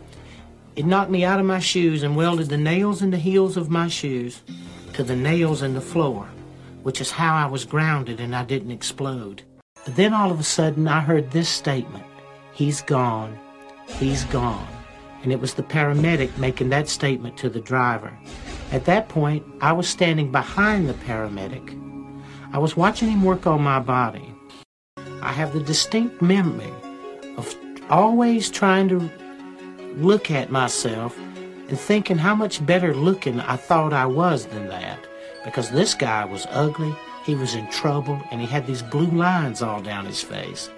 it 0.74 0.86
knocked 0.86 1.10
me 1.10 1.22
out 1.22 1.40
of 1.40 1.44
my 1.44 1.58
shoes 1.58 2.02
and 2.02 2.16
welded 2.16 2.48
the 2.48 2.56
nails 2.56 3.02
in 3.02 3.10
the 3.10 3.18
heels 3.18 3.58
of 3.58 3.68
my 3.68 3.88
shoes 3.88 4.40
to 4.94 5.02
the 5.02 5.14
nails 5.14 5.60
in 5.60 5.74
the 5.74 5.82
floor, 5.82 6.26
which 6.84 7.02
is 7.02 7.10
how 7.10 7.34
I 7.34 7.44
was 7.44 7.66
grounded 7.66 8.18
and 8.18 8.34
I 8.34 8.46
didn't 8.46 8.70
explode. 8.70 9.42
But 9.84 9.96
then 9.96 10.14
all 10.14 10.30
of 10.30 10.40
a 10.40 10.42
sudden 10.42 10.88
I 10.88 11.00
heard 11.00 11.32
this 11.32 11.50
statement. 11.50 12.06
He's 12.60 12.82
gone. 12.82 13.38
He's 13.88 14.24
gone. 14.24 14.68
And 15.22 15.32
it 15.32 15.40
was 15.40 15.54
the 15.54 15.62
paramedic 15.62 16.36
making 16.36 16.68
that 16.68 16.90
statement 16.90 17.38
to 17.38 17.48
the 17.48 17.58
driver. 17.58 18.12
At 18.70 18.84
that 18.84 19.08
point, 19.08 19.46
I 19.62 19.72
was 19.72 19.88
standing 19.88 20.30
behind 20.30 20.86
the 20.86 20.92
paramedic. 20.92 21.74
I 22.52 22.58
was 22.58 22.76
watching 22.76 23.08
him 23.08 23.24
work 23.24 23.46
on 23.46 23.62
my 23.62 23.78
body. 23.80 24.34
I 25.22 25.32
have 25.32 25.54
the 25.54 25.62
distinct 25.62 26.20
memory 26.20 26.70
of 27.38 27.56
always 27.88 28.50
trying 28.50 28.90
to 28.90 29.10
look 29.96 30.30
at 30.30 30.52
myself 30.52 31.16
and 31.16 31.80
thinking 31.80 32.18
how 32.18 32.34
much 32.34 32.66
better 32.66 32.94
looking 32.94 33.40
I 33.40 33.56
thought 33.56 33.94
I 33.94 34.04
was 34.04 34.44
than 34.44 34.68
that. 34.68 34.98
Because 35.46 35.70
this 35.70 35.94
guy 35.94 36.26
was 36.26 36.46
ugly, 36.50 36.94
he 37.24 37.34
was 37.34 37.54
in 37.54 37.70
trouble, 37.70 38.20
and 38.30 38.38
he 38.38 38.46
had 38.46 38.66
these 38.66 38.82
blue 38.82 39.10
lines 39.12 39.62
all 39.62 39.80
down 39.80 40.04
his 40.04 40.22
face. 40.22 40.68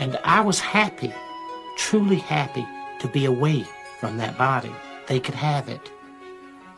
And 0.00 0.18
I 0.24 0.40
was 0.40 0.60
happy, 0.60 1.12
truly 1.76 2.16
happy, 2.16 2.66
to 3.00 3.08
be 3.08 3.24
away 3.24 3.66
from 4.00 4.16
that 4.18 4.38
body. 4.38 4.72
They 5.06 5.20
could 5.20 5.34
have 5.34 5.68
it. 5.68 5.90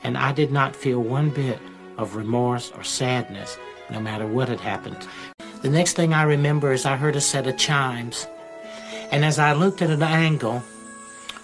And 0.02 0.18
I 0.18 0.32
did 0.32 0.52
not 0.52 0.76
feel 0.76 1.00
one 1.00 1.30
bit 1.30 1.58
of 1.96 2.16
remorse 2.16 2.70
or 2.72 2.82
sadness, 2.82 3.56
no 3.90 4.00
matter 4.00 4.26
what 4.26 4.48
had 4.48 4.60
happened. 4.60 5.06
The 5.62 5.70
next 5.70 5.94
thing 5.94 6.12
I 6.12 6.24
remember 6.24 6.72
is 6.72 6.84
I 6.84 6.96
heard 6.96 7.16
a 7.16 7.20
set 7.20 7.46
of 7.46 7.56
chimes. 7.56 8.26
And 9.10 9.24
as 9.24 9.38
I 9.38 9.52
looked 9.52 9.80
at 9.80 9.90
an 9.90 10.02
angle, 10.02 10.62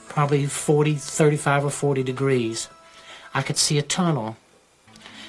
probably 0.09 0.47
40, 0.47 0.97
35 0.97 1.65
or 1.67 1.71
40 1.71 2.03
degrees, 2.03 2.69
I 3.33 3.43
could 3.43 3.57
see 3.57 3.79
a 3.79 3.83
tunnel. 3.83 4.37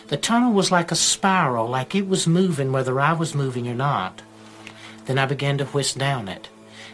The 0.07 0.17
tunnel 0.17 0.51
was 0.51 0.71
like 0.71 0.91
a 0.91 0.95
spiral, 0.95 1.69
like 1.69 1.95
it 1.95 2.07
was 2.07 2.27
moving 2.27 2.71
whether 2.71 2.99
I 2.99 3.13
was 3.13 3.33
moving 3.33 3.67
or 3.67 3.75
not. 3.75 4.21
Then 5.05 5.17
I 5.17 5.25
began 5.25 5.57
to 5.57 5.65
whisk 5.65 5.97
down 5.97 6.27
it, 6.27 6.49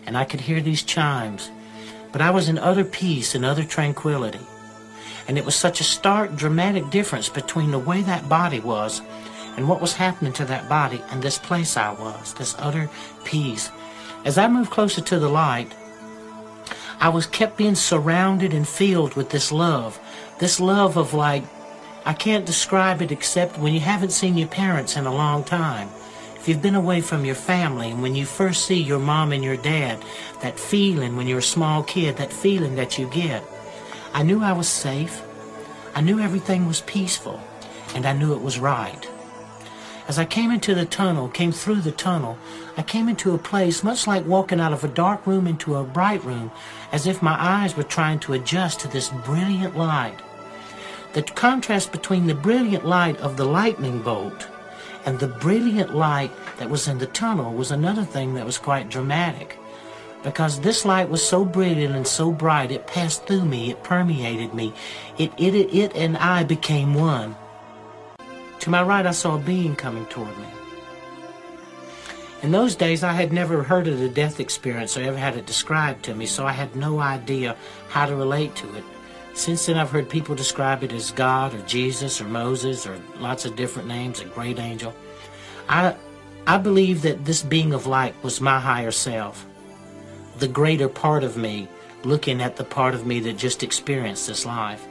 and 0.05 0.17
I 0.17 0.25
could 0.25 0.41
hear 0.41 0.61
these 0.61 0.83
chimes. 0.83 1.49
But 2.11 2.21
I 2.21 2.31
was 2.31 2.49
in 2.49 2.57
utter 2.57 2.85
peace 2.85 3.35
and 3.35 3.45
utter 3.45 3.63
tranquility. 3.63 4.39
And 5.27 5.37
it 5.37 5.45
was 5.45 5.55
such 5.55 5.81
a 5.81 5.83
stark, 5.83 6.35
dramatic 6.35 6.89
difference 6.89 7.27
between 7.27 7.71
the 7.71 7.79
way 7.79 8.01
that 8.03 8.29
body 8.29 8.61
was 8.61 9.01
and 9.57 9.67
what 9.67 9.81
was 9.81 9.93
happening 9.93 10.31
to 10.33 10.45
that 10.45 10.69
body 10.69 11.01
and 11.09 11.21
this 11.21 11.37
place 11.37 11.75
I 11.75 11.91
was, 11.91 12.33
this 12.35 12.55
utter 12.57 12.89
peace. 13.25 13.69
As 14.23 14.37
I 14.37 14.47
moved 14.47 14.71
closer 14.71 15.01
to 15.01 15.19
the 15.19 15.29
light, 15.29 15.73
I 16.99 17.09
was 17.09 17.27
kept 17.27 17.57
being 17.57 17.75
surrounded 17.75 18.53
and 18.53 18.67
filled 18.67 19.15
with 19.15 19.29
this 19.29 19.51
love. 19.51 19.99
This 20.39 20.59
love 20.59 20.95
of 20.95 21.13
like, 21.13 21.43
I 22.05 22.13
can't 22.13 22.45
describe 22.45 23.01
it 23.01 23.11
except 23.11 23.59
when 23.59 23.73
you 23.73 23.81
haven't 23.81 24.11
seen 24.11 24.37
your 24.37 24.47
parents 24.47 24.95
in 24.95 25.05
a 25.05 25.13
long 25.13 25.43
time 25.43 25.89
you've 26.47 26.61
been 26.61 26.75
away 26.75 27.01
from 27.01 27.25
your 27.25 27.35
family 27.35 27.91
and 27.91 28.01
when 28.01 28.15
you 28.15 28.25
first 28.25 28.65
see 28.65 28.81
your 28.81 28.99
mom 28.99 29.31
and 29.31 29.43
your 29.43 29.57
dad, 29.57 30.03
that 30.41 30.59
feeling 30.59 31.15
when 31.15 31.27
you're 31.27 31.39
a 31.39 31.43
small 31.43 31.83
kid, 31.83 32.17
that 32.17 32.31
feeling 32.31 32.75
that 32.75 32.97
you 32.97 33.07
get. 33.09 33.43
I 34.13 34.23
knew 34.23 34.41
I 34.41 34.53
was 34.53 34.67
safe. 34.67 35.23
I 35.95 36.01
knew 36.01 36.19
everything 36.19 36.67
was 36.67 36.81
peaceful. 36.81 37.41
And 37.95 38.05
I 38.05 38.13
knew 38.13 38.33
it 38.33 38.41
was 38.41 38.59
right. 38.59 39.09
As 40.07 40.17
I 40.17 40.25
came 40.25 40.51
into 40.51 40.73
the 40.73 40.85
tunnel, 40.85 41.27
came 41.27 41.51
through 41.51 41.81
the 41.81 41.91
tunnel, 41.91 42.37
I 42.77 42.83
came 42.83 43.09
into 43.09 43.33
a 43.33 43.37
place 43.37 43.83
much 43.83 44.07
like 44.07 44.25
walking 44.25 44.59
out 44.59 44.71
of 44.71 44.83
a 44.83 44.87
dark 44.87 45.27
room 45.27 45.47
into 45.47 45.75
a 45.75 45.83
bright 45.83 46.23
room, 46.23 46.51
as 46.91 47.07
if 47.07 47.21
my 47.21 47.35
eyes 47.37 47.75
were 47.75 47.83
trying 47.83 48.19
to 48.19 48.33
adjust 48.33 48.79
to 48.81 48.87
this 48.87 49.09
brilliant 49.25 49.75
light. 49.75 50.17
The 51.13 51.23
contrast 51.23 51.91
between 51.91 52.27
the 52.27 52.35
brilliant 52.35 52.85
light 52.85 53.17
of 53.17 53.35
the 53.37 53.45
lightning 53.45 54.01
bolt 54.01 54.47
and 55.07 55.19
the 55.19 55.27
brilliant 55.27 55.95
light 55.95 56.31
that 56.57 56.69
was 56.69 56.89
in 56.89 56.97
the 56.97 57.07
tunnel 57.07 57.53
was 57.53 57.71
another 57.71 58.03
thing 58.03 58.33
that 58.33 58.45
was 58.45 58.57
quite 58.57 58.89
dramatic. 58.89 59.57
Because 60.21 60.59
this 60.59 60.83
light 60.83 61.07
was 61.07 61.25
so 61.25 61.45
brilliant 61.45 61.95
and 61.95 62.05
so 62.05 62.29
bright, 62.29 62.71
it 62.71 62.87
passed 62.87 63.25
through 63.25 63.45
me, 63.45 63.71
it 63.71 63.81
permeated 63.83 64.53
me. 64.53 64.73
It, 65.17 65.31
it, 65.37 65.55
it, 65.55 65.73
it 65.73 65.95
and 65.95 66.17
I 66.17 66.43
became 66.43 66.93
one. 66.93 67.37
To 68.59 68.69
my 68.69 68.83
right, 68.83 69.05
I 69.05 69.11
saw 69.11 69.37
a 69.37 69.39
being 69.39 69.77
coming 69.77 70.05
toward 70.07 70.37
me. 70.39 70.47
In 72.43 72.51
those 72.51 72.75
days, 72.75 73.01
I 73.01 73.13
had 73.13 73.31
never 73.31 73.63
heard 73.63 73.87
of 73.87 73.99
the 73.99 74.09
death 74.09 74.41
experience 74.41 74.97
or 74.97 75.03
ever 75.03 75.17
had 75.17 75.37
it 75.37 75.45
described 75.45 76.03
to 76.03 76.15
me, 76.15 76.25
so 76.25 76.45
I 76.45 76.51
had 76.51 76.75
no 76.75 76.99
idea 76.99 77.55
how 77.87 78.07
to 78.07 78.15
relate 78.15 78.55
to 78.55 78.75
it. 78.75 78.83
Since 79.37 79.67
then, 79.67 79.77
I've 79.77 79.91
heard 79.91 80.09
people 80.09 80.33
describe 80.33 80.83
it 80.83 80.91
as 80.91 81.11
God 81.11 81.53
or 81.53 81.61
Jesus 81.67 82.19
or 82.19 82.23
Moses 82.23 82.87
or 82.87 82.99
lots 83.19 83.45
of 83.45 83.55
different 83.55 83.87
names, 83.87 84.19
a 84.19 84.25
great 84.25 84.57
angel. 84.57 84.95
I, 85.69 85.95
I 86.47 86.57
believe 86.57 87.03
that 87.03 87.23
this 87.23 87.43
being 87.43 87.71
of 87.71 87.85
light 87.85 88.15
was 88.23 88.41
my 88.41 88.59
higher 88.59 88.89
self, 88.89 89.45
the 90.39 90.47
greater 90.47 90.89
part 90.89 91.23
of 91.23 91.37
me, 91.37 91.67
looking 92.03 92.41
at 92.41 92.55
the 92.55 92.63
part 92.63 92.95
of 92.95 93.05
me 93.05 93.19
that 93.21 93.37
just 93.37 93.61
experienced 93.61 94.25
this 94.25 94.43
life. 94.43 94.83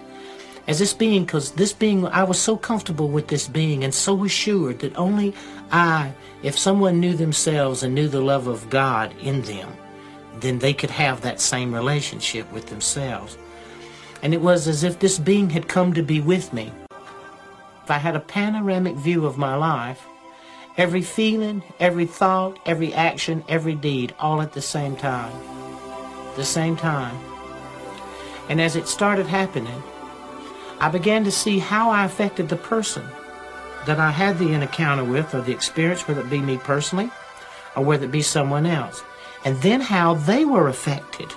As 0.69 0.79
this 0.79 0.95
being, 0.95 1.25
because 1.25 1.51
this 1.51 1.73
being, 1.73 2.07
I 2.07 2.23
was 2.23 2.39
so 2.39 2.57
comfortable 2.57 3.09
with 3.09 3.27
this 3.27 3.49
being 3.49 3.83
and 3.83 3.93
so 3.93 4.25
assured 4.25 4.79
that 4.79 4.97
only 4.97 5.35
I, 5.73 6.13
if 6.45 6.57
someone 6.57 7.01
knew 7.01 7.17
themselves 7.17 7.83
and 7.83 7.97
knew 7.97 8.07
the 8.07 8.21
love 8.21 8.47
of 8.47 8.71
God 8.71 9.13
in 9.21 9.43
them, 9.43 9.77
then 10.35 10.61
they 10.61 10.73
could 10.73 10.91
have 10.91 11.23
that 11.23 11.41
same 11.41 11.75
relationship 11.75 12.51
with 12.53 12.67
themselves 12.67 13.37
and 14.27 14.35
it 14.35 14.41
was 14.41 14.67
as 14.67 14.83
if 14.83 14.99
this 14.99 15.21
being 15.21 15.51
had 15.51 15.69
come 15.69 15.93
to 15.93 16.03
be 16.03 16.21
with 16.21 16.53
me. 16.53 16.73
I 17.89 17.99
had 17.99 18.17
a 18.17 18.21
panoramic 18.21 18.97
view 18.97 19.25
of 19.25 19.39
my 19.39 19.55
life, 19.55 20.05
every 20.77 21.03
feeling, 21.03 21.63
every 21.79 22.07
thought, 22.07 22.59
every 22.67 22.93
action, 22.93 23.45
every 23.49 23.77
deed, 23.77 24.17
all 24.19 24.43
at 24.43 24.53
the 24.53 24.61
same 24.61 24.97
time. 24.97 25.33
the 26.35 26.45
same 26.45 26.77
time. 26.77 27.17
And 28.49 28.61
as 28.61 28.75
it 28.75 28.89
started 28.89 29.27
happening, 29.27 29.81
I 30.81 30.89
began 30.89 31.23
to 31.23 31.31
see 31.31 31.61
how 31.61 31.91
I 31.91 32.05
affected 32.05 32.49
the 32.49 32.57
person 32.57 33.05
that 33.87 34.01
I 34.01 34.11
had 34.11 34.41
the 34.41 34.55
encounter 34.55 35.05
with 35.05 35.37
or 35.37 35.41
the 35.41 35.53
experience, 35.53 36.09
whether 36.09 36.23
it 36.23 36.31
be 36.31 36.41
me 36.41 36.57
personally 36.57 37.13
or 37.77 37.85
whether 37.85 38.07
it 38.07 38.11
be 38.11 38.23
someone 38.23 38.67
else. 38.67 39.05
And 39.45 39.57
then 39.63 39.81
how 39.81 40.15
they 40.15 40.45
were 40.45 40.67
affected. 40.67 41.33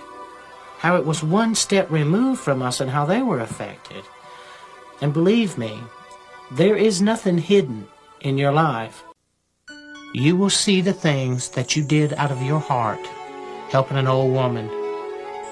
How 0.80 0.96
it 0.96 1.06
was 1.06 1.24
one 1.24 1.56
step 1.56 1.92
removed 1.92 2.42
from 2.42 2.62
us 2.62 2.80
and 2.80 2.90
how 2.90 3.06
they 3.06 3.22
were 3.22 3.40
affected. 3.40 4.04
And 5.02 5.14
believe 5.14 5.58
me, 5.58 5.78
there 6.52 6.76
is 6.76 7.02
nothing 7.02 7.38
hidden 7.38 7.88
in 8.22 8.38
your 8.38 8.52
life. 8.52 9.04
You 10.14 10.36
will 10.36 10.50
see 10.50 10.82
the 10.82 10.94
things 10.94 11.50
that 11.50 11.76
you 11.76 11.84
did 11.84 12.14
out 12.14 12.32
of 12.32 12.42
your 12.42 12.60
heart, 12.60 13.06
helping 13.70 13.98
an 13.98 14.08
old 14.08 14.34
woman, 14.34 14.70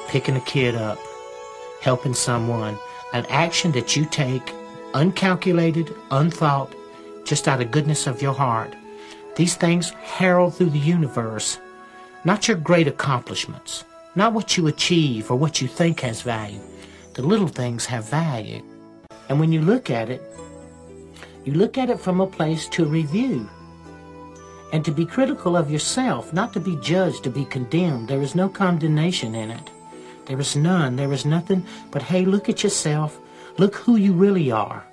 picking 0.07 0.35
a 0.35 0.41
kid 0.41 0.75
up, 0.75 0.97
helping 1.81 2.13
someone, 2.13 2.77
an 3.13 3.25
action 3.29 3.71
that 3.73 3.95
you 3.95 4.05
take 4.05 4.53
uncalculated, 4.93 5.93
unthought, 6.11 6.73
just 7.25 7.47
out 7.47 7.61
of 7.61 7.71
goodness 7.71 8.07
of 8.07 8.21
your 8.21 8.33
heart. 8.33 8.73
These 9.35 9.55
things 9.55 9.91
herald 9.91 10.55
through 10.55 10.71
the 10.71 10.79
universe, 10.79 11.59
not 12.23 12.47
your 12.47 12.57
great 12.57 12.87
accomplishments, 12.87 13.83
not 14.17 14.33
what 14.33 14.57
you 14.57 14.65
achieve 14.65 15.29
or 15.29 15.35
what 15.35 15.61
you 15.61 15.67
think 15.67 15.99
has 15.99 16.23
value. 16.23 16.59
The 17.13 17.21
little 17.21 17.47
things 17.47 17.85
have 17.85 18.09
value. 18.09 18.63
And 19.29 19.39
when 19.39 19.51
you 19.51 19.61
look 19.61 19.91
at 19.91 20.09
it, 20.09 20.23
you 21.45 21.53
look 21.53 21.77
at 21.77 21.91
it 21.91 21.99
from 21.99 22.19
a 22.19 22.25
place 22.25 22.67
to 22.69 22.83
review 22.83 23.47
and 24.73 24.83
to 24.83 24.91
be 24.91 25.05
critical 25.05 25.55
of 25.55 25.69
yourself, 25.69 26.33
not 26.33 26.51
to 26.53 26.59
be 26.59 26.75
judged, 26.77 27.23
to 27.25 27.29
be 27.29 27.45
condemned. 27.45 28.07
There 28.07 28.23
is 28.23 28.33
no 28.33 28.49
condemnation 28.49 29.35
in 29.35 29.51
it. 29.51 29.69
There 30.25 30.39
is 30.39 30.55
none. 30.55 30.95
There 30.95 31.13
is 31.13 31.23
nothing 31.23 31.63
but, 31.91 32.01
hey, 32.01 32.25
look 32.25 32.49
at 32.49 32.63
yourself. 32.63 33.19
Look 33.59 33.75
who 33.75 33.97
you 33.97 34.13
really 34.13 34.49
are. 34.49 34.83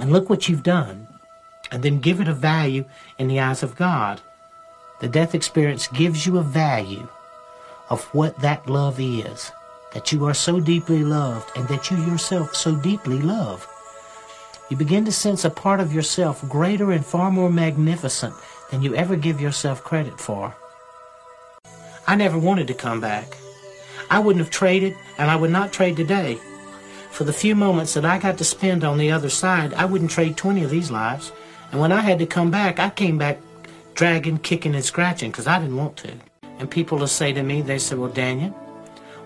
And 0.00 0.12
look 0.12 0.30
what 0.30 0.48
you've 0.48 0.62
done. 0.62 1.08
And 1.72 1.82
then 1.82 1.98
give 1.98 2.20
it 2.20 2.28
a 2.28 2.32
value 2.32 2.84
in 3.18 3.26
the 3.26 3.40
eyes 3.40 3.64
of 3.64 3.74
God. 3.74 4.20
The 5.00 5.08
death 5.08 5.34
experience 5.34 5.88
gives 5.88 6.26
you 6.26 6.38
a 6.38 6.44
value 6.44 7.08
of 7.90 8.04
what 8.14 8.38
that 8.40 8.68
love 8.68 8.98
is. 8.98 9.52
That 9.92 10.12
you 10.12 10.24
are 10.26 10.34
so 10.34 10.60
deeply 10.60 11.04
loved 11.04 11.50
and 11.56 11.68
that 11.68 11.90
you 11.90 11.96
yourself 12.04 12.54
so 12.54 12.76
deeply 12.76 13.18
love. 13.18 13.66
You 14.70 14.76
begin 14.76 15.04
to 15.04 15.12
sense 15.12 15.44
a 15.44 15.50
part 15.50 15.80
of 15.80 15.92
yourself 15.92 16.48
greater 16.48 16.92
and 16.92 17.04
far 17.04 17.30
more 17.32 17.50
magnificent 17.50 18.34
than 18.70 18.82
you 18.82 18.94
ever 18.94 19.16
give 19.16 19.40
yourself 19.40 19.82
credit 19.82 20.20
for. 20.20 20.54
I 22.06 22.14
never 22.14 22.38
wanted 22.38 22.68
to 22.68 22.74
come 22.74 23.00
back. 23.00 23.36
I 24.10 24.20
wouldn't 24.20 24.44
have 24.44 24.50
traded, 24.50 24.96
and 25.18 25.30
I 25.30 25.36
would 25.36 25.50
not 25.50 25.72
trade 25.72 25.96
today. 25.96 26.38
For 27.10 27.24
the 27.24 27.32
few 27.32 27.56
moments 27.56 27.94
that 27.94 28.04
I 28.04 28.18
got 28.18 28.38
to 28.38 28.44
spend 28.44 28.84
on 28.84 28.98
the 28.98 29.10
other 29.10 29.28
side, 29.28 29.74
I 29.74 29.84
wouldn't 29.84 30.12
trade 30.12 30.36
20 30.36 30.62
of 30.62 30.70
these 30.70 30.90
lives. 30.90 31.32
And 31.72 31.80
when 31.80 31.92
I 31.92 32.00
had 32.00 32.20
to 32.20 32.26
come 32.26 32.50
back, 32.50 32.78
I 32.78 32.90
came 32.90 33.18
back 33.18 33.38
dragging, 33.94 34.38
kicking, 34.38 34.74
and 34.74 34.84
scratching 34.84 35.30
because 35.30 35.46
I 35.46 35.58
didn't 35.58 35.76
want 35.76 35.96
to. 35.98 36.12
And 36.60 36.70
people 36.70 36.98
will 36.98 37.06
say 37.08 37.32
to 37.32 37.42
me, 37.42 37.62
they 37.62 37.78
say, 37.78 37.96
Well, 37.96 38.10
Dannion, 38.10 38.52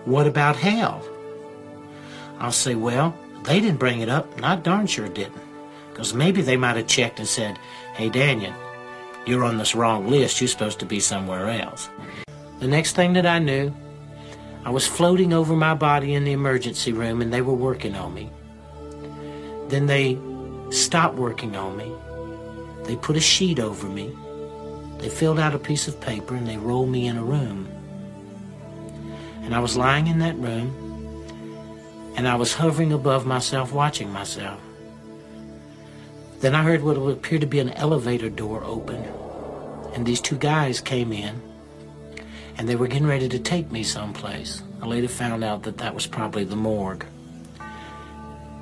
what 0.05 0.25
about 0.25 0.55
hell? 0.55 1.05
I'll 2.39 2.53
say, 2.53 2.75
Well, 2.75 3.13
they 3.43 3.59
didn't 3.59 3.77
bring 3.77 3.99
it 3.99 4.07
up, 4.09 4.27
I 4.41 4.55
darn 4.55 4.87
sure 4.87 5.09
didn't. 5.09 5.43
Because 5.91 6.13
maybe 6.13 6.41
they 6.41 6.57
might 6.57 6.77
have 6.77 6.87
checked 6.87 7.19
and 7.19 7.27
said, 7.27 7.59
Hey, 7.93 8.09
Dannion, 8.09 8.53
you're 9.25 9.43
on 9.43 9.57
this 9.57 9.75
wrong 9.75 10.07
list. 10.09 10.39
You're 10.39 10.47
supposed 10.47 10.79
to 10.79 10.85
be 10.85 11.01
somewhere 11.01 11.49
else. 11.49 11.89
The 12.59 12.67
next 12.67 12.95
thing 12.95 13.13
that 13.13 13.25
I 13.25 13.39
knew, 13.39 13.73
I 14.63 14.69
was 14.69 14.87
floating 14.87 15.33
over 15.33 15.55
my 15.55 15.73
body 15.73 16.13
in 16.13 16.23
the 16.23 16.31
emergency 16.31 16.93
room 16.93 17.21
and 17.21 17.33
they 17.33 17.41
were 17.41 17.53
working 17.53 17.95
on 17.95 18.13
me. 18.13 18.29
Then 19.67 19.87
they 19.87 20.17
stopped 20.69 21.15
working 21.15 21.55
on 21.57 21.75
me. 21.75 21.91
They 22.85 22.95
put 22.95 23.17
a 23.17 23.19
sheet 23.19 23.59
over 23.59 23.87
me. 23.87 24.15
They 24.99 25.09
filled 25.09 25.39
out 25.39 25.55
a 25.55 25.59
piece 25.59 25.87
of 25.87 25.99
paper 25.99 26.35
and 26.35 26.47
they 26.47 26.57
rolled 26.57 26.89
me 26.89 27.07
in 27.07 27.17
a 27.17 27.23
room. 27.23 27.67
And 29.43 29.53
I 29.53 29.59
was 29.59 29.77
lying 29.77 30.07
in 30.07 30.19
that 30.19 30.37
room 30.37 30.73
and 32.17 32.27
I 32.27 32.35
was 32.35 32.53
hovering 32.53 32.93
above 32.93 33.25
myself, 33.25 33.71
watching 33.71 34.11
myself. 34.11 34.59
Then 36.39 36.55
I 36.55 36.63
heard 36.63 36.83
what 36.83 36.97
would 36.97 37.17
appear 37.17 37.39
to 37.39 37.45
be 37.45 37.59
an 37.59 37.69
elevator 37.71 38.29
door 38.29 38.63
open. 38.63 39.03
And 39.93 40.05
these 40.05 40.21
two 40.21 40.37
guys 40.37 40.81
came 40.81 41.11
in 41.11 41.41
and 42.57 42.67
they 42.67 42.75
were 42.75 42.87
getting 42.87 43.07
ready 43.07 43.29
to 43.29 43.39
take 43.39 43.71
me 43.71 43.83
someplace. 43.83 44.61
I 44.81 44.85
later 44.85 45.07
found 45.07 45.43
out 45.43 45.63
that 45.63 45.77
that 45.77 45.93
was 45.93 46.07
probably 46.07 46.43
the 46.43 46.55
morgue. 46.55 47.05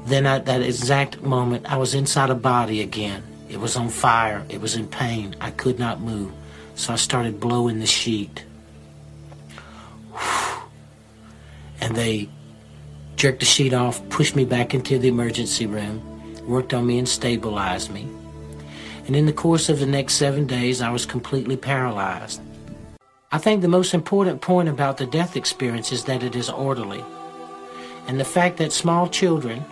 Then 0.05 0.25
at 0.25 0.45
that 0.45 0.61
exact 0.61 1.21
moment, 1.21 1.71
I 1.71 1.77
was 1.77 1.93
inside 1.93 2.29
a 2.29 2.35
body 2.35 2.81
again. 2.81 3.23
It 3.53 3.59
was 3.59 3.75
on 3.75 3.89
fire. 3.89 4.43
It 4.49 4.59
was 4.59 4.75
in 4.75 4.87
pain. 4.87 5.35
I 5.39 5.51
could 5.51 5.77
not 5.77 6.01
move. 6.01 6.31
So 6.73 6.91
I 6.91 6.95
started 6.95 7.39
blowing 7.39 7.79
the 7.79 7.85
sheet. 7.85 8.43
And 11.79 11.95
they 11.95 12.29
jerked 13.15 13.41
the 13.41 13.45
sheet 13.45 13.73
off, 13.73 14.01
pushed 14.09 14.35
me 14.35 14.43
back 14.43 14.73
into 14.73 14.97
the 14.97 15.07
emergency 15.07 15.67
room, 15.67 16.01
worked 16.47 16.73
on 16.73 16.87
me 16.87 16.97
and 16.97 17.07
stabilized 17.07 17.91
me. 17.91 18.07
And 19.05 19.15
in 19.15 19.27
the 19.27 19.33
course 19.33 19.69
of 19.69 19.79
the 19.79 19.85
next 19.85 20.15
seven 20.15 20.47
days, 20.47 20.81
I 20.81 20.89
was 20.89 21.05
completely 21.05 21.57
paralyzed. 21.57 22.41
I 23.31 23.37
think 23.37 23.61
the 23.61 23.67
most 23.67 23.93
important 23.93 24.41
point 24.41 24.67
about 24.67 24.97
the 24.97 25.05
death 25.05 25.35
experience 25.35 25.91
is 25.91 26.05
that 26.05 26.23
it 26.23 26.35
is 26.35 26.49
orderly. 26.49 27.03
And 28.07 28.19
the 28.19 28.25
fact 28.25 28.57
that 28.57 28.71
small 28.71 29.07
children, 29.07 29.63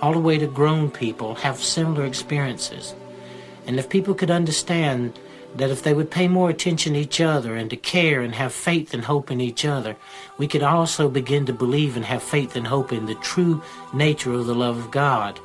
all 0.00 0.12
the 0.12 0.18
way 0.18 0.38
to 0.38 0.46
grown 0.46 0.90
people, 0.90 1.36
have 1.36 1.62
similar 1.62 2.04
experiences. 2.04 2.94
And 3.66 3.78
if 3.78 3.88
people 3.88 4.14
could 4.14 4.30
understand 4.30 5.18
that 5.56 5.70
if 5.70 5.82
they 5.82 5.92
would 5.92 6.10
pay 6.10 6.28
more 6.28 6.50
attention 6.50 6.94
to 6.94 6.98
each 6.98 7.20
other 7.20 7.56
and 7.56 7.68
to 7.70 7.76
care 7.76 8.22
and 8.22 8.34
have 8.34 8.52
faith 8.52 8.94
and 8.94 9.04
hope 9.04 9.30
in 9.30 9.40
each 9.40 9.64
other, 9.64 9.96
we 10.38 10.48
could 10.48 10.62
also 10.62 11.08
begin 11.08 11.46
to 11.46 11.52
believe 11.52 11.96
and 11.96 12.06
have 12.06 12.22
faith 12.22 12.56
and 12.56 12.66
hope 12.66 12.92
in 12.92 13.06
the 13.06 13.14
true 13.16 13.62
nature 13.92 14.32
of 14.32 14.46
the 14.46 14.54
love 14.54 14.78
of 14.78 14.90
God. 14.90 15.38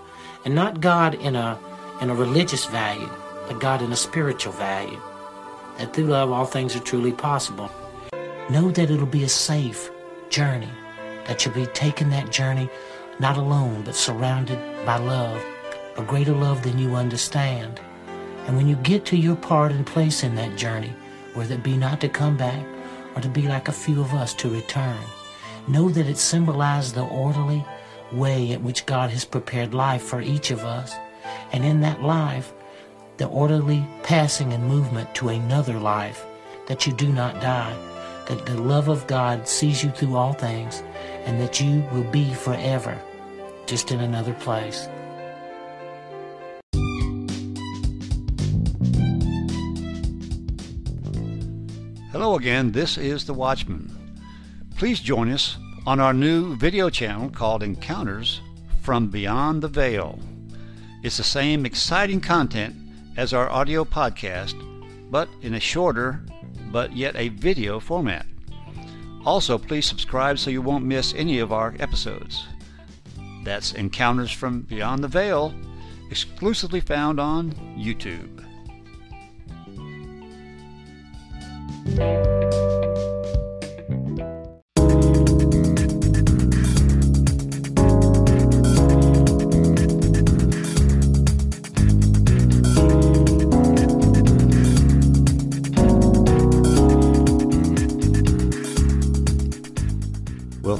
And 0.45 0.55
not 0.55 0.81
God 0.81 1.15
in 1.15 1.35
a, 1.35 1.59
in 2.01 2.09
a 2.09 2.15
religious 2.15 2.65
value, 2.65 3.09
but 3.47 3.59
God 3.59 3.81
in 3.81 3.91
a 3.91 3.97
spiritual 3.97 4.53
value 4.53 4.99
that 5.77 5.93
through 5.93 6.05
love 6.05 6.31
all 6.31 6.45
things 6.45 6.75
are 6.75 6.79
truly 6.79 7.11
possible. 7.11 7.69
Know 8.49 8.71
that 8.71 8.89
it'll 8.89 9.05
be 9.05 9.23
a 9.23 9.29
safe 9.29 9.91
journey, 10.29 10.69
that 11.25 11.45
you'll 11.45 11.53
be 11.53 11.65
taking 11.67 12.09
that 12.09 12.31
journey 12.31 12.69
not 13.19 13.37
alone, 13.37 13.83
but 13.83 13.95
surrounded 13.95 14.59
by 14.85 14.97
love, 14.97 15.43
a 15.97 16.03
greater 16.03 16.33
love 16.33 16.63
than 16.63 16.77
you 16.77 16.95
understand. 16.95 17.79
And 18.47 18.55
when 18.55 18.67
you 18.67 18.77
get 18.77 19.05
to 19.07 19.17
your 19.17 19.35
part 19.35 19.73
and 19.73 19.85
place 19.85 20.23
in 20.23 20.35
that 20.35 20.57
journey, 20.57 20.93
whether 21.33 21.55
it 21.55 21.63
be 21.63 21.77
not 21.77 22.01
to 22.01 22.09
come 22.09 22.37
back 22.37 22.65
or 23.15 23.21
to 23.21 23.29
be 23.29 23.43
like 23.43 23.67
a 23.67 23.73
few 23.73 23.99
of 24.01 24.13
us 24.13 24.33
to 24.35 24.49
return, 24.49 24.97
know 25.67 25.89
that 25.89 26.07
it 26.07 26.17
symbolizes 26.17 26.93
the 26.93 27.05
orderly 27.05 27.63
way 28.13 28.51
in 28.51 28.63
which 28.63 28.85
God 28.85 29.09
has 29.09 29.25
prepared 29.25 29.73
life 29.73 30.01
for 30.01 30.21
each 30.21 30.49
of 30.49 30.63
us. 30.63 30.95
And 31.51 31.65
in 31.65 31.81
that 31.81 32.01
life, 32.01 32.53
the 33.17 33.27
orderly 33.27 33.85
passing 34.03 34.53
and 34.53 34.63
movement 34.63 35.13
to 35.15 35.29
another 35.29 35.77
life, 35.77 36.25
that 36.67 36.87
you 36.87 36.93
do 36.93 37.09
not 37.09 37.41
die, 37.41 37.75
that 38.29 38.45
the 38.45 38.59
love 38.59 38.87
of 38.87 39.07
God 39.07 39.47
sees 39.47 39.83
you 39.83 39.89
through 39.89 40.15
all 40.15 40.33
things, 40.33 40.83
and 41.25 41.39
that 41.41 41.59
you 41.59 41.81
will 41.91 42.09
be 42.11 42.33
forever, 42.33 42.97
just 43.65 43.91
in 43.91 43.99
another 43.99 44.33
place. 44.35 44.87
Hello 52.27 52.37
again, 52.37 52.73
this 52.73 52.97
is 52.97 53.23
The 53.23 53.33
Watchman. 53.33 53.89
Please 54.75 54.99
join 54.99 55.31
us 55.31 55.57
on 55.85 56.01
our 56.01 56.13
new 56.13 56.57
video 56.57 56.89
channel 56.89 57.29
called 57.29 57.63
Encounters 57.63 58.41
from 58.81 59.07
Beyond 59.07 59.63
the 59.63 59.69
Veil. 59.69 60.19
It's 61.03 61.15
the 61.15 61.23
same 61.23 61.65
exciting 61.65 62.19
content 62.19 62.75
as 63.15 63.31
our 63.31 63.49
audio 63.49 63.85
podcast, 63.85 64.55
but 65.09 65.29
in 65.41 65.53
a 65.53 65.59
shorter 65.61 66.19
but 66.69 66.93
yet 66.93 67.15
a 67.15 67.29
video 67.29 67.79
format. 67.79 68.25
Also, 69.25 69.57
please 69.57 69.85
subscribe 69.85 70.37
so 70.37 70.49
you 70.49 70.61
won't 70.61 70.83
miss 70.83 71.13
any 71.13 71.39
of 71.39 71.53
our 71.53 71.75
episodes. 71.79 72.45
That's 73.45 73.71
Encounters 73.71 74.33
from 74.33 74.63
Beyond 74.63 75.01
the 75.01 75.07
Veil, 75.07 75.55
exclusively 76.11 76.81
found 76.81 77.21
on 77.21 77.53
YouTube. 77.77 78.37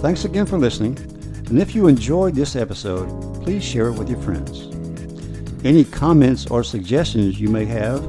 Thanks 0.08 0.24
again 0.24 0.45
for 0.45 0.58
listening. 0.58 0.97
And 1.49 1.62
if 1.62 1.76
you 1.76 1.88
enjoyed 1.88 2.34
this 2.34 2.55
episode, 2.55 3.43
please 3.43 3.62
share 3.62 3.88
it 3.88 3.95
with 3.99 4.10
your 4.10 4.22
friends. 4.22 4.74
Any 5.66 5.84
comments 5.84 6.47
or 6.47 6.64
suggestions 6.64 7.41
you 7.41 7.49
may 7.49 7.66
have, 7.66 8.01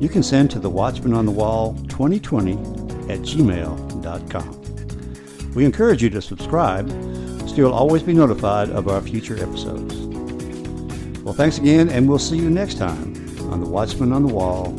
you 0.00 0.08
can 0.08 0.22
send 0.22 0.52
to 0.52 0.60
the 0.60 0.70
Watchman 0.70 1.12
on 1.12 1.26
the 1.26 1.32
Wall 1.32 1.74
2020 1.88 2.52
at 3.12 3.18
gmail.com. 3.22 4.62
We 5.52 5.64
encourage 5.64 6.04
you 6.04 6.10
to 6.10 6.22
subscribe 6.22 6.88
so 6.88 7.56
you'll 7.56 7.72
always 7.72 8.04
be 8.04 8.12
notified 8.12 8.70
of 8.70 8.86
our 8.86 9.00
future 9.00 9.34
episodes. 9.42 9.96
Well, 11.24 11.34
thanks 11.34 11.58
again, 11.58 11.88
and 11.88 12.08
we'll 12.08 12.20
see 12.20 12.36
you 12.36 12.48
next 12.48 12.78
time 12.78 13.12
on 13.50 13.60
the 13.60 13.68
Watchman 13.68 14.12
on 14.12 14.24
the 14.24 14.32
Wall. 14.32 14.72